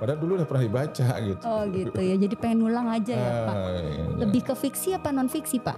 Padahal 0.00 0.16
dulu 0.16 0.32
udah 0.40 0.48
pernah 0.48 0.64
dibaca 0.64 1.08
gitu. 1.20 1.44
Oh, 1.44 1.62
gitu 1.68 2.00
ya. 2.00 2.16
Jadi 2.16 2.34
pengen 2.40 2.64
ulang 2.72 2.88
aja 2.88 3.12
ya, 3.12 3.32
Pak. 3.44 3.52
Ah, 3.52 3.68
iya. 3.84 4.04
Lebih 4.16 4.42
ke 4.48 4.54
fiksi 4.56 4.96
apa 4.96 5.12
non 5.12 5.28
fiksi, 5.28 5.60
Pak? 5.60 5.76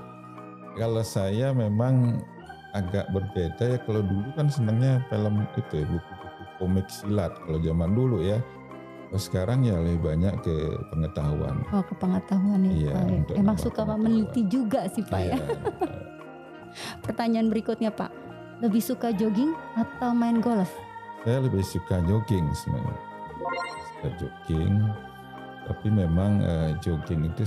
Kalau 0.78 1.02
saya 1.02 1.50
memang 1.50 2.22
agak 2.70 3.10
berbeda 3.10 3.64
ya 3.66 3.78
kalau 3.82 3.98
dulu 4.06 4.30
kan 4.38 4.46
senangnya 4.46 5.02
film 5.10 5.42
itu 5.58 5.74
ya 5.74 5.86
buku-buku 5.90 6.42
komik 6.62 6.86
silat 6.86 7.32
kalau 7.42 7.58
zaman 7.58 7.90
dulu 7.92 8.22
ya. 8.22 8.38
Kalau 9.10 9.18
sekarang 9.18 9.66
ya 9.66 9.74
lebih 9.74 10.06
banyak 10.06 10.38
ke 10.38 10.54
pengetahuan. 10.94 11.66
Oh, 11.74 11.82
ke 11.82 11.98
pengetahuan 11.98 12.62
ya, 12.62 12.70
Iya, 12.70 12.92
Pak. 12.94 13.06
ya. 13.34 13.34
Emang 13.42 13.58
suka 13.58 13.82
meneliti 13.82 14.46
juga 14.46 14.86
sih, 14.86 15.02
Pak 15.02 15.18
ya. 15.18 15.34
Iya. 15.34 15.38
Pertanyaan 17.04 17.50
berikutnya, 17.50 17.90
Pak. 17.90 18.10
Lebih 18.62 18.78
suka 18.78 19.10
jogging 19.10 19.50
atau 19.74 20.14
main 20.14 20.38
golf? 20.38 20.70
saya 21.20 21.36
lebih 21.44 21.60
suka 21.60 22.00
jogging 22.08 22.48
sebenarnya. 22.56 22.96
Suka 23.92 24.08
jogging, 24.16 24.74
tapi 25.68 25.88
memang 25.92 26.40
eh, 26.40 26.70
jogging 26.80 27.28
itu 27.28 27.44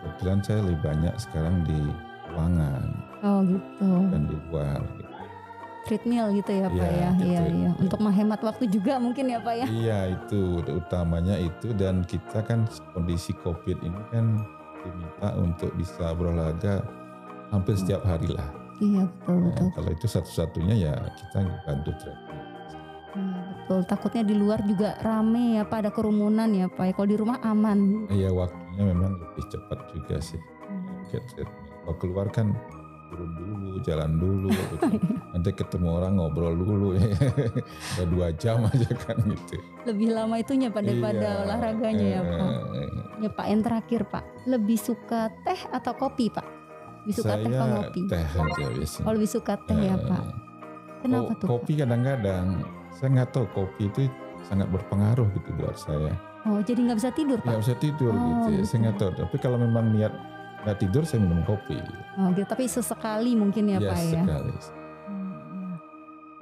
kebetulan 0.00 0.40
saya 0.40 0.64
lebih 0.64 0.80
banyak 0.80 1.14
sekarang 1.20 1.60
di 1.68 1.76
ruangan 2.32 2.82
Oh, 3.22 3.40
gitu. 3.44 3.90
dan 4.10 4.22
di 4.26 4.36
luar. 4.48 4.80
gitu. 4.92 5.10
Treadmill 5.82 6.30
gitu 6.32 6.52
ya, 6.52 6.66
Pak 6.66 6.78
Iya, 6.78 6.86
ya. 6.94 7.10
gitu. 7.12 7.26
Iya, 7.26 7.42
iya. 7.50 7.70
Untuk 7.74 7.98
menghemat 7.98 8.40
waktu 8.40 8.64
juga 8.66 8.98
mungkin 8.98 9.24
ya, 9.26 9.38
Pak 9.38 9.54
ya. 9.56 9.66
Iya 9.66 9.98
itu 10.14 10.40
utamanya 10.62 11.36
itu 11.36 11.74
dan 11.74 12.02
kita 12.02 12.38
kan 12.40 12.64
kondisi 12.92 13.34
covid 13.36 13.78
ini 13.78 13.98
kan 14.10 14.46
diminta 14.78 15.28
untuk 15.36 15.70
bisa 15.74 16.10
berolahraga 16.12 16.86
hampir 17.50 17.74
setiap 17.74 18.02
hari 18.02 18.30
lah. 18.30 18.46
Iya, 18.78 19.06
betul, 19.06 19.34
Nah, 19.36 19.46
betul. 19.48 19.68
kalau 19.74 19.90
itu 19.92 20.06
satu-satunya 20.08 20.74
ya 20.76 20.94
kita 21.12 21.38
bantu 21.62 21.90
treadmill. 21.98 22.40
Iya, 23.12 23.38
betul. 23.52 23.80
Takutnya 23.84 24.22
di 24.22 24.34
luar 24.34 24.58
juga 24.62 24.96
rame 24.98 25.58
ya, 25.58 25.62
Pak. 25.62 25.78
Ada 25.78 25.90
kerumunan 25.90 26.48
ya, 26.48 26.66
Pak. 26.66 26.84
ya. 26.84 26.92
Kalau 26.94 27.08
di 27.10 27.18
rumah 27.18 27.38
aman. 27.42 28.06
Iya 28.08 28.30
waktunya 28.30 28.82
memang 28.86 29.18
lebih 29.18 29.44
cepat 29.46 29.78
juga 29.90 30.16
sih. 30.18 30.40
Get 31.10 31.26
treadmill. 31.28 31.61
Kalau 31.82 31.96
keluar 31.96 32.26
kan 32.28 32.54
turun 33.08 33.30
dulu, 33.34 33.76
jalan 33.82 34.16
dulu, 34.16 34.48
gitu. 34.48 34.74
nanti 35.32 35.50
ketemu 35.50 35.88
orang 35.92 36.12
ngobrol 36.14 36.54
dulu, 36.54 36.96
udah 37.92 38.06
dua 38.08 38.28
jam 38.32 38.64
aja 38.70 38.88
kan 38.96 39.18
gitu. 39.20 39.60
Lebih 39.84 40.08
lama 40.10 40.36
itunya 40.36 40.68
daripada 40.68 41.20
Iya, 41.20 41.42
olahraganya 41.42 42.06
ya, 42.08 42.20
Pak. 42.22 42.40
eh, 42.72 42.90
Ya, 43.20 43.30
Pak. 43.30 43.46
Yang 43.46 43.62
terakhir, 43.62 44.00
Pak. 44.08 44.24
Lebih 44.44 44.74
suka 44.76 45.20
teh 45.42 45.60
atau 45.68 45.92
kopi, 45.92 46.26
Pak? 46.26 46.46
Lebih 47.02 47.14
suka 47.14 47.34
teh 47.36 47.50
atau 47.50 47.66
Saya 47.68 47.76
kopi? 47.82 48.00
teh 48.08 48.24
aja 48.24 48.64
biasanya. 48.72 49.04
Oh, 49.04 49.12
lebih 49.12 49.30
suka 49.30 49.54
teh 49.60 49.76
ya, 49.76 49.92
Eh, 49.92 49.98
Pak. 50.00 50.24
Kenapa 51.02 51.22
ko- 51.28 51.36
tuh? 51.36 51.46
Kopi 51.52 51.72
kadang-kadang 51.76 52.46
saya 52.92 53.08
nggak 53.10 53.30
tahu 53.30 53.46
kopi 53.52 53.82
itu 53.86 54.00
sangat 54.42 54.66
berpengaruh 54.68 55.26
gitu 55.32 55.50
buat 55.52 55.76
saya. 55.76 56.14
Oh, 56.42 56.58
jadi 56.58 56.80
nggak 56.80 56.98
bisa 56.98 57.10
tidur, 57.12 57.38
Pak? 57.38 57.46
Nggak 57.48 57.62
bisa 57.62 57.76
tidur 57.76 58.10
Oh, 58.10 58.18
gitu. 58.20 58.48
ya. 58.48 58.54
gitu. 58.56 58.64
Saya 58.64 58.78
nggak 58.80 58.96
tahu. 58.96 59.10
Tapi 59.16 59.36
kalau 59.36 59.58
memang 59.58 59.84
niat 59.90 60.14
nggak 60.62 60.78
tidur 60.78 61.02
saya 61.02 61.20
minum 61.22 61.42
kopi. 61.42 61.78
Oh, 62.18 62.30
gitu. 62.34 62.46
Tapi 62.46 62.64
sesekali 62.70 63.34
mungkin 63.34 63.70
ya, 63.70 63.78
Pak 63.82 63.98
ya. 63.98 64.22
sekali. 64.22 64.54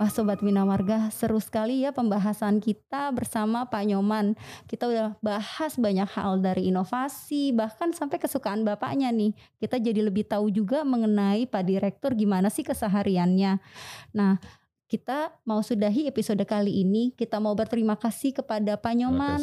Wah 0.00 0.08
Sobat 0.08 0.40
Bina 0.40 0.64
Marga 0.64 1.12
seru 1.12 1.36
sekali 1.36 1.84
ya 1.84 1.92
pembahasan 1.92 2.56
kita 2.56 3.12
bersama 3.12 3.68
Pak 3.68 3.84
Nyoman. 3.84 4.32
Kita 4.64 4.88
udah 4.88 5.12
bahas 5.20 5.76
banyak 5.76 6.08
hal 6.16 6.40
dari 6.40 6.72
inovasi 6.72 7.52
bahkan 7.52 7.92
sampai 7.92 8.16
kesukaan 8.16 8.64
bapaknya 8.64 9.12
nih. 9.12 9.36
Kita 9.60 9.76
jadi 9.76 10.00
lebih 10.00 10.24
tahu 10.24 10.48
juga 10.48 10.88
mengenai 10.88 11.44
Pak 11.44 11.68
Direktur 11.68 12.16
gimana 12.16 12.48
sih 12.48 12.64
kesehariannya. 12.64 13.60
Nah 14.16 14.40
kita 14.90 15.30
mau 15.46 15.62
sudahi 15.62 16.10
episode 16.10 16.42
kali 16.42 16.82
ini. 16.82 17.14
Kita 17.14 17.38
mau 17.38 17.54
berterima 17.54 17.94
kasih 17.94 18.34
kepada 18.34 18.74
Pak 18.74 18.94
Nyoman 18.98 19.38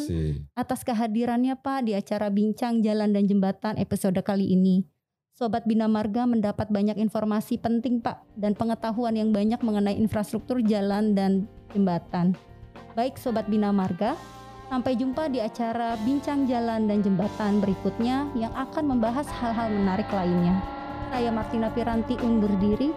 atas 0.52 0.84
kehadirannya 0.84 1.56
Pak 1.56 1.88
di 1.88 1.96
acara 1.96 2.28
Bincang 2.28 2.84
Jalan 2.84 3.16
dan 3.16 3.24
Jembatan 3.24 3.80
episode 3.80 4.20
kali 4.20 4.52
ini. 4.52 4.84
Sobat 5.32 5.64
Bina 5.64 5.88
Marga 5.88 6.28
mendapat 6.28 6.68
banyak 6.68 7.00
informasi 7.00 7.56
penting 7.56 8.04
Pak 8.04 8.20
dan 8.36 8.52
pengetahuan 8.52 9.16
yang 9.16 9.32
banyak 9.32 9.62
mengenai 9.64 9.96
infrastruktur 9.96 10.60
jalan 10.60 11.16
dan 11.16 11.48
jembatan. 11.72 12.36
Baik 12.98 13.16
Sobat 13.16 13.46
Bina 13.46 13.70
Marga, 13.70 14.18
sampai 14.68 14.98
jumpa 14.98 15.30
di 15.30 15.38
acara 15.38 15.94
Bincang 16.02 16.44
Jalan 16.50 16.90
dan 16.90 17.06
Jembatan 17.06 17.62
berikutnya 17.62 18.26
yang 18.34 18.50
akan 18.50 18.98
membahas 18.98 19.30
hal-hal 19.30 19.70
menarik 19.70 20.10
lainnya. 20.10 20.77
Saya 21.08 21.32
Martina 21.32 21.72
Piranti 21.72 22.20
undur 22.20 22.52
diri, 22.60 22.92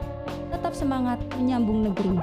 tetap 0.51 0.75
semangat 0.75 1.23
menyambung 1.39 1.87
negeri. 1.87 2.19